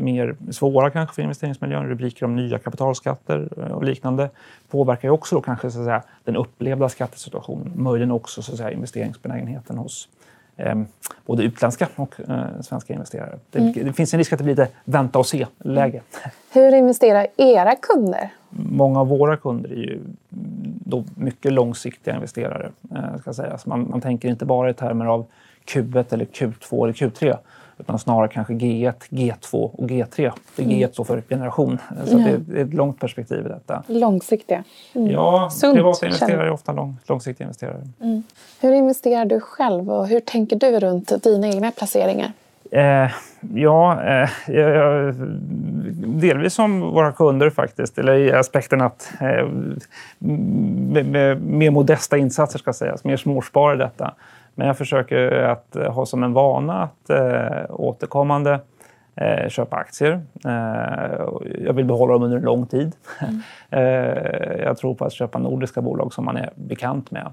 mer 0.00 0.36
svåra 0.50 0.90
kanske 0.90 1.14
för 1.14 1.22
investeringsmiljön. 1.22 1.88
Rubriker 1.88 2.26
om 2.26 2.36
nya 2.36 2.58
kapitalskatter 2.58 3.72
och 3.72 3.84
liknande 3.84 4.30
påverkar 4.70 5.08
ju 5.08 5.12
också 5.12 5.34
då 5.34 5.40
kanske 5.40 5.70
så 5.70 5.78
att 5.78 5.84
säga, 5.84 6.02
den 6.24 6.36
upplevda 6.36 6.88
skattesituationen. 6.88 7.72
Möjligen 7.76 8.10
också 8.10 8.42
så 8.42 8.52
att 8.52 8.58
säga, 8.58 8.70
investeringsbenägenheten 8.70 9.78
hos, 9.78 10.08
eh, 10.56 10.74
både 11.26 11.42
utländska 11.42 11.88
och 11.96 12.20
eh, 12.28 12.60
svenska 12.60 12.92
investerare. 12.92 13.38
Det, 13.50 13.58
mm. 13.58 13.72
det, 13.72 13.92
finns 13.92 14.14
en 14.14 14.18
risk 14.18 14.32
att 14.32 14.38
det 14.38 14.44
blir 14.44 14.56
lite 14.56 14.68
vänta 14.84 15.18
och 15.18 15.26
se-läge. 15.26 16.00
Mm. 16.22 16.30
Hur 16.52 16.74
investerar 16.74 17.26
era 17.36 17.74
kunder? 17.74 18.30
Många 18.50 19.00
av 19.00 19.08
våra 19.08 19.36
kunder 19.36 19.70
är 19.70 19.76
ju 19.76 20.00
då 20.84 21.04
mycket 21.14 21.52
långsiktiga 21.52 22.14
investerare. 22.14 22.70
Eh, 22.94 23.20
ska 23.20 23.32
sägas. 23.32 23.66
Man, 23.66 23.90
man 23.90 24.00
tänker 24.00 24.28
inte 24.28 24.44
bara 24.44 24.70
i 24.70 24.74
termer 24.74 25.06
av 25.06 25.26
Q1 25.66 26.14
eller 26.14 26.24
Q2 26.24 26.84
eller 26.84 26.92
Q3 26.92 27.36
utan 27.78 27.98
snarare 27.98 28.28
kanske 28.28 28.52
G1, 28.52 28.94
G2 29.10 29.54
och 29.54 29.88
G3. 29.88 30.32
Det 30.56 30.62
G1 30.62 30.92
står 30.92 31.04
för 31.04 31.22
generation, 31.28 31.78
så 32.04 32.18
ja. 32.18 32.24
det 32.24 32.60
är 32.60 32.64
ett 32.64 32.74
långt 32.74 33.00
perspektiv 33.00 33.46
i 33.46 33.48
detta. 33.48 33.82
Långsiktiga. 33.86 34.64
Mm. 34.92 35.10
Ja, 35.10 35.50
Sunt, 35.52 35.74
privata 35.74 36.06
investerare 36.06 36.46
är 36.46 36.50
ofta 36.50 36.72
lång, 36.72 36.96
långsiktiga 37.06 37.44
investerare. 37.44 37.82
Mm. 38.00 38.22
Hur 38.60 38.72
investerar 38.72 39.24
du 39.24 39.40
själv 39.40 39.90
och 39.90 40.06
hur 40.06 40.20
tänker 40.20 40.56
du 40.56 40.80
runt 40.80 41.22
dina 41.22 41.48
egna 41.48 41.70
placeringar? 41.70 42.32
Eh, 42.70 43.10
ja, 43.54 44.02
eh, 44.02 44.54
jag, 44.54 45.14
delvis 46.06 46.54
som 46.54 46.80
våra 46.80 47.12
kunder 47.12 47.50
faktiskt, 47.50 47.98
eller 47.98 48.14
i 48.14 48.32
aspekten 48.32 48.80
att 48.80 49.12
eh, 49.20 49.46
med, 50.18 51.06
med, 51.06 51.42
med 51.42 51.72
modesta 51.72 52.18
insatser 52.18 52.58
ska 52.58 52.72
sägas, 52.72 53.04
mer 53.04 53.16
småspara 53.16 53.74
i 53.74 53.76
detta. 53.76 54.14
Men 54.54 54.66
jag 54.66 54.78
försöker 54.78 55.32
att 55.32 55.76
eh, 55.76 55.92
ha 55.92 56.06
som 56.06 56.22
en 56.22 56.32
vana 56.32 56.82
att 56.82 57.10
eh, 57.10 57.64
återkommande 57.68 58.60
eh, 59.14 59.48
köpa 59.48 59.76
aktier. 59.76 60.22
Eh, 60.44 61.26
jag 61.64 61.72
vill 61.72 61.84
behålla 61.84 62.12
dem 62.12 62.22
under 62.22 62.36
en 62.36 62.42
lång 62.42 62.66
tid. 62.66 62.92
Mm. 63.20 63.40
Eh, 63.74 64.62
jag 64.62 64.76
tror 64.76 64.94
på 64.94 65.04
att 65.04 65.12
köpa 65.12 65.38
nordiska 65.38 65.80
bolag 65.82 66.12
som 66.12 66.24
man 66.24 66.36
är 66.36 66.50
bekant 66.54 67.10
med. 67.10 67.32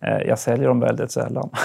Eh, 0.00 0.28
jag 0.28 0.38
säljer 0.38 0.68
dem 0.68 0.80
väldigt 0.80 1.10
sällan. 1.10 1.50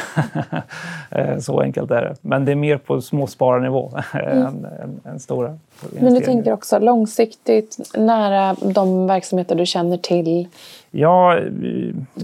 Eh, 1.16 1.38
så 1.38 1.62
enkelt 1.62 1.92
är 1.92 2.02
det. 2.02 2.16
Men 2.22 2.46
det 2.46 2.52
är 2.52 2.56
mer 2.56 2.78
på 2.78 3.02
småspararnivå 3.02 3.92
mm. 4.14 4.38
än, 4.38 4.66
än, 4.66 5.00
än 5.06 5.20
stora. 5.20 5.58
Men 5.92 6.14
du 6.14 6.20
tänker 6.20 6.54
också 6.54 6.80
långsiktigt, 6.80 7.78
nära 7.98 8.56
de 8.74 9.08
verksamheter 9.08 9.56
du 9.56 9.66
känner 9.66 9.98
till? 9.98 10.48
Ja, 10.92 11.40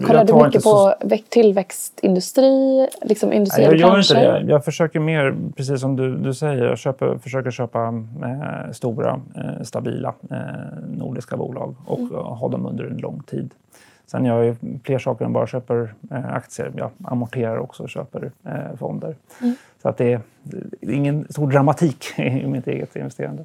Kollar 0.08 0.26
du 0.26 0.46
mycket 0.46 0.64
på 0.64 0.94
tillväxtindustri, 1.30 2.88
liksom 3.02 3.34
industriella 3.34 3.76
Jag 3.76 3.80
gör 3.80 3.98
inte 3.98 4.14
det. 4.14 4.52
Jag 4.52 4.66
försöker 4.66 5.00
mer, 5.00 5.36
precis 5.56 5.82
som 5.82 5.96
du, 5.96 6.18
du 6.18 6.34
säger, 6.34 6.66
jag 6.66 6.78
köper, 6.78 7.18
försöker 7.18 7.52
köpa 7.52 8.04
eh, 8.24 8.72
stora, 8.72 9.22
eh, 9.36 9.64
stabila 9.64 10.14
eh, 10.32 10.38
nordiska 10.98 11.38
bolag 11.38 11.76
och 11.86 12.00
mm. 12.00 12.14
ha 12.14 12.50
dem 12.50 12.66
under 12.66 12.84
en 12.84 12.98
lång 12.98 13.24
tid. 13.24 13.52
Sen 14.12 14.26
gör 14.26 14.44
jag 14.44 14.56
fler 14.84 15.00
saker 15.00 15.26
än 15.26 15.34
bara 15.34 15.48
köper 15.48 15.94
eh, 16.12 16.34
aktier. 16.34 16.72
Jag 16.78 16.92
amorterar 17.04 17.58
också 17.58 17.84
och 17.84 17.90
köper 17.90 18.32
eh, 18.46 18.78
fonder. 18.80 19.16
Mm. 19.42 19.56
Så 19.82 19.90
att 19.90 19.98
det 19.98 20.14
är, 20.14 20.22
det 20.82 20.88
är 20.88 20.92
ingen 20.92 21.28
stor 21.30 21.52
dramatik 21.52 22.06
i 22.20 22.48
mitt 22.48 22.68
eget 22.68 22.96
investerande. 22.96 23.44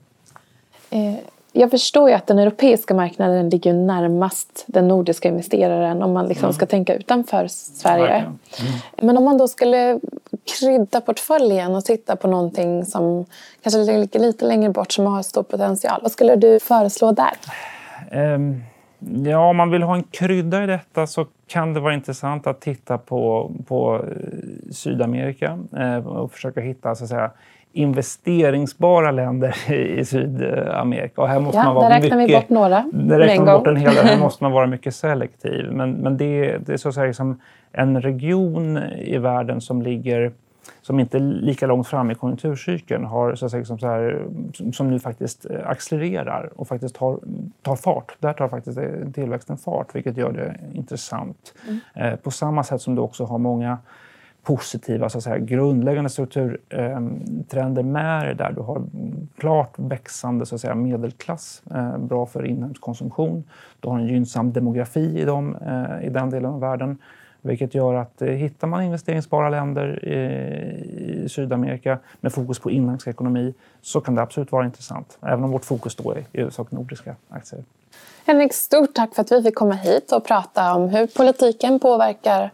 Eh, 0.91 1.15
jag 1.53 1.71
förstår 1.71 2.09
ju 2.09 2.15
att 2.15 2.27
den 2.27 2.39
europeiska 2.39 2.95
marknaden 2.95 3.49
ligger 3.49 3.73
närmast 3.73 4.65
den 4.67 4.89
nordiska 4.89 5.29
investeraren 5.29 6.03
om 6.03 6.13
man 6.13 6.27
liksom 6.29 6.45
mm. 6.45 6.55
ska 6.55 6.67
tänka 6.67 6.95
utanför 6.95 7.47
Sverige. 7.49 8.17
Mm. 8.17 8.39
Men 9.03 9.17
om 9.17 9.25
man 9.25 9.39
då 9.39 9.49
skulle 9.49 10.01
krydda 10.61 11.01
portföljen 11.01 11.75
och 11.75 11.85
titta 11.85 12.17
på 12.17 12.29
någonting 12.29 12.85
som 12.85 13.25
kanske 13.63 13.79
ligger 13.79 14.21
lite 14.21 14.45
längre 14.45 14.71
bort 14.71 14.93
som 14.93 15.07
har 15.07 15.23
stor 15.23 15.43
potential. 15.43 15.99
Vad 16.03 16.13
skulle 16.13 16.37
du 16.37 16.61
föreslå 16.61 17.13
där? 17.13 17.33
Um 18.35 18.63
Ja, 19.25 19.49
om 19.49 19.57
man 19.57 19.71
vill 19.71 19.83
ha 19.83 19.95
en 19.95 20.03
krydda 20.03 20.65
i 20.65 20.67
detta 20.67 21.07
så 21.07 21.27
kan 21.47 21.75
det 21.75 21.81
vara 21.81 21.95
intressant 21.95 22.47
att 22.47 22.61
titta 22.61 22.99
på, 22.99 23.53
på 23.67 23.95
eh, 23.97 24.73
Sydamerika 24.73 25.59
eh, 25.77 26.07
och 26.07 26.33
försöka 26.33 26.61
hitta 26.61 26.95
så 26.95 27.05
att 27.05 27.11
säga, 27.11 27.31
investeringsbara 27.73 29.11
länder 29.11 29.73
i 29.73 30.05
Sydamerika. 30.05 31.23
Och 31.23 31.29
här 31.29 31.41
måste 31.41 31.59
ja, 31.59 31.65
man 31.65 31.75
vara 31.75 31.89
där 31.89 32.01
räknar 32.01 32.17
mycket, 32.17 32.37
vi 32.37 32.41
bort 32.41 32.49
några 32.49 32.91
där 32.93 33.19
räknar 33.19 33.47
man 33.47 33.59
bort 33.59 33.67
en 33.67 33.77
hel 33.77 33.95
del. 33.95 34.07
Här 34.07 34.19
måste 34.21 34.45
man 34.45 34.53
vara 34.53 34.67
mycket 34.67 34.95
selektiv. 34.95 35.73
Men, 35.73 35.93
men 35.93 36.17
det, 36.17 36.59
det 36.67 36.73
är 36.73 36.77
så 36.77 36.89
att 36.89 36.95
säga 36.95 37.07
liksom 37.07 37.41
en 37.73 38.03
region 38.03 38.79
i 38.99 39.19
världen 39.19 39.61
som 39.61 39.83
ligger 39.83 40.33
som 40.83 41.01
inte 41.01 41.17
är 41.17 41.21
lika 41.21 41.67
långt 41.67 41.89
fram 41.89 42.11
i 42.11 42.15
konjunkturcykeln 42.15 43.05
har, 43.05 43.35
så 43.35 43.45
att 43.45 43.51
säga, 43.51 43.59
liksom 43.59 43.79
så 43.79 43.87
här, 43.87 44.27
som 44.73 44.91
nu 44.91 44.99
faktiskt 44.99 45.47
accelererar 45.65 46.51
och 46.57 46.69
faktiskt 46.69 46.95
tar, 46.95 47.19
tar 47.63 47.77
fart. 47.77 48.17
Där 48.19 48.33
tar 48.33 48.49
faktiskt 48.49 48.79
tillväxten 49.15 49.57
fart, 49.57 49.95
vilket 49.95 50.17
gör 50.17 50.33
det 50.33 50.57
intressant. 50.73 51.55
Mm. 51.95 52.19
På 52.19 52.31
samma 52.31 52.65
sätt 52.65 52.81
som 52.81 52.95
du 52.95 53.03
också 53.03 53.25
har 53.25 53.39
många 53.39 53.79
positiva 54.45 55.09
så 55.09 55.19
att 55.19 55.25
säga, 55.25 55.39
grundläggande 55.39 56.11
strukturtrender 56.11 57.83
med 57.83 58.27
det 58.27 58.35
där. 58.35 58.53
Du 58.53 58.61
har 58.61 58.83
klart 59.39 59.75
växande 59.77 60.47
så 60.47 60.55
att 60.55 60.61
säga, 60.61 60.75
medelklass, 60.75 61.63
eh, 61.75 61.99
bra 61.99 62.27
för 62.27 62.47
inhemsk 62.47 62.81
konsumtion. 62.81 63.45
Du 63.81 63.89
har 63.89 63.99
en 63.99 64.07
gynnsam 64.07 64.53
demografi 64.53 65.21
i, 65.21 65.25
dem, 65.25 65.57
eh, 65.57 66.07
i 66.07 66.11
den 66.11 66.31
delen 66.31 66.51
av 66.51 66.61
världen. 66.61 66.99
Vilket 67.47 67.75
gör 67.75 67.95
att 67.95 68.23
eh, 68.23 68.29
hittar 68.29 68.67
man 68.67 68.83
investeringsbara 68.83 69.49
länder 69.49 70.05
i, 70.05 71.29
Sydamerika 71.29 71.99
med 72.21 72.33
fokus 72.33 72.59
på 72.59 72.71
inhemsk 72.71 73.07
ekonomi 73.07 73.55
så 73.83 74.01
kan 74.01 74.15
det 74.15 74.23
absolut 74.23 74.53
vara 74.53 74.65
intressant. 74.65 75.19
Även 75.23 75.45
om 75.45 75.51
vårt 75.51 75.65
fokus 75.65 75.97
då 75.97 76.11
är 76.11 76.19
i 76.19 76.25
huvudsak 76.33 76.71
nordiska 76.71 77.15
aktier. 77.29 77.65
Henrik, 78.27 78.53
stort 78.53 78.95
tack 78.95 79.15
för 79.15 79.23
att 79.23 79.33
vi 79.33 79.43
fick 79.43 79.55
komma 79.55 79.75
hit 79.75 80.13
och 80.13 80.25
prata 80.25 80.75
om 80.75 80.89
hur 80.89 81.07
politiken 81.07 81.81
påverkar 81.81 82.51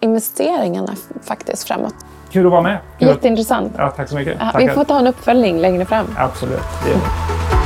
investeringarna 0.00 0.94
faktiskt 1.22 1.68
framåt. 1.68 1.94
Kul 2.30 2.46
att 2.46 2.52
vara 2.52 2.62
med. 2.62 2.78
Kul. 2.98 3.08
Jätteintressant. 3.08 3.72
Ja, 3.78 3.90
tack 3.90 4.08
så 4.08 4.14
mycket. 4.14 4.36
Ja, 4.40 4.58
vi 4.58 4.68
får 4.68 4.84
ta 4.84 4.98
en 4.98 5.06
uppföljning 5.06 5.58
längre 5.58 5.84
fram. 5.84 6.06
Absolut, 6.16 6.62
det 6.84 6.90
gör 6.90 6.96
vi. 6.96 7.63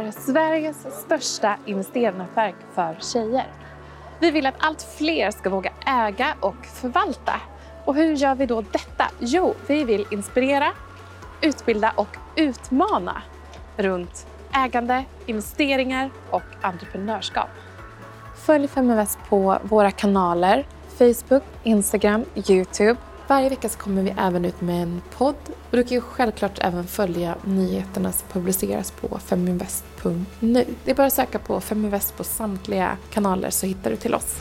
Är 0.00 0.10
Sveriges 0.10 0.86
största 1.04 1.56
investeringsnätverk 1.66 2.54
för 2.74 2.96
tjejer. 3.00 3.46
Vi 4.20 4.30
vill 4.30 4.46
att 4.46 4.54
allt 4.58 4.82
fler 4.82 5.30
ska 5.30 5.50
våga 5.50 5.72
äga 5.86 6.34
och 6.40 6.66
förvalta. 6.66 7.40
Och 7.84 7.94
hur 7.94 8.16
gör 8.16 8.34
vi 8.34 8.46
då 8.46 8.60
detta? 8.60 9.04
Jo, 9.18 9.54
vi 9.66 9.84
vill 9.84 10.06
inspirera, 10.10 10.72
utbilda 11.40 11.92
och 11.96 12.16
utmana 12.36 13.22
runt 13.76 14.26
ägande, 14.54 15.04
investeringar 15.26 16.10
och 16.30 16.42
entreprenörskap. 16.60 17.48
Följ 18.36 18.68
Feminvest 18.68 19.18
på 19.28 19.58
våra 19.62 19.90
kanaler 19.90 20.66
Facebook, 20.98 21.44
Instagram, 21.62 22.24
Youtube. 22.34 22.96
Varje 23.26 23.48
vecka 23.48 23.68
så 23.68 23.78
kommer 23.78 24.02
vi 24.02 24.14
även 24.18 24.44
ut 24.44 24.60
med 24.60 24.82
en 24.82 25.02
podd 25.18 25.36
och 25.70 25.76
du 25.76 25.82
kan 25.82 25.94
ju 25.94 26.00
självklart 26.00 26.58
även 26.60 26.86
följa 26.86 27.34
nyheterna 27.44 28.12
som 28.12 28.28
publiceras 28.28 28.90
på 28.90 29.18
Feminvest 29.18 29.84
www.feminvest.nu. 30.04 30.64
Det 30.84 30.90
är 30.90 30.94
bara 30.94 31.06
att 31.06 31.12
söka 31.12 31.38
på 31.38 31.60
Feminvest 31.60 32.16
på 32.16 32.24
samtliga 32.24 32.96
kanaler 33.12 33.50
så 33.50 33.66
hittar 33.66 33.90
du 33.90 33.96
till 33.96 34.14
oss. 34.14 34.36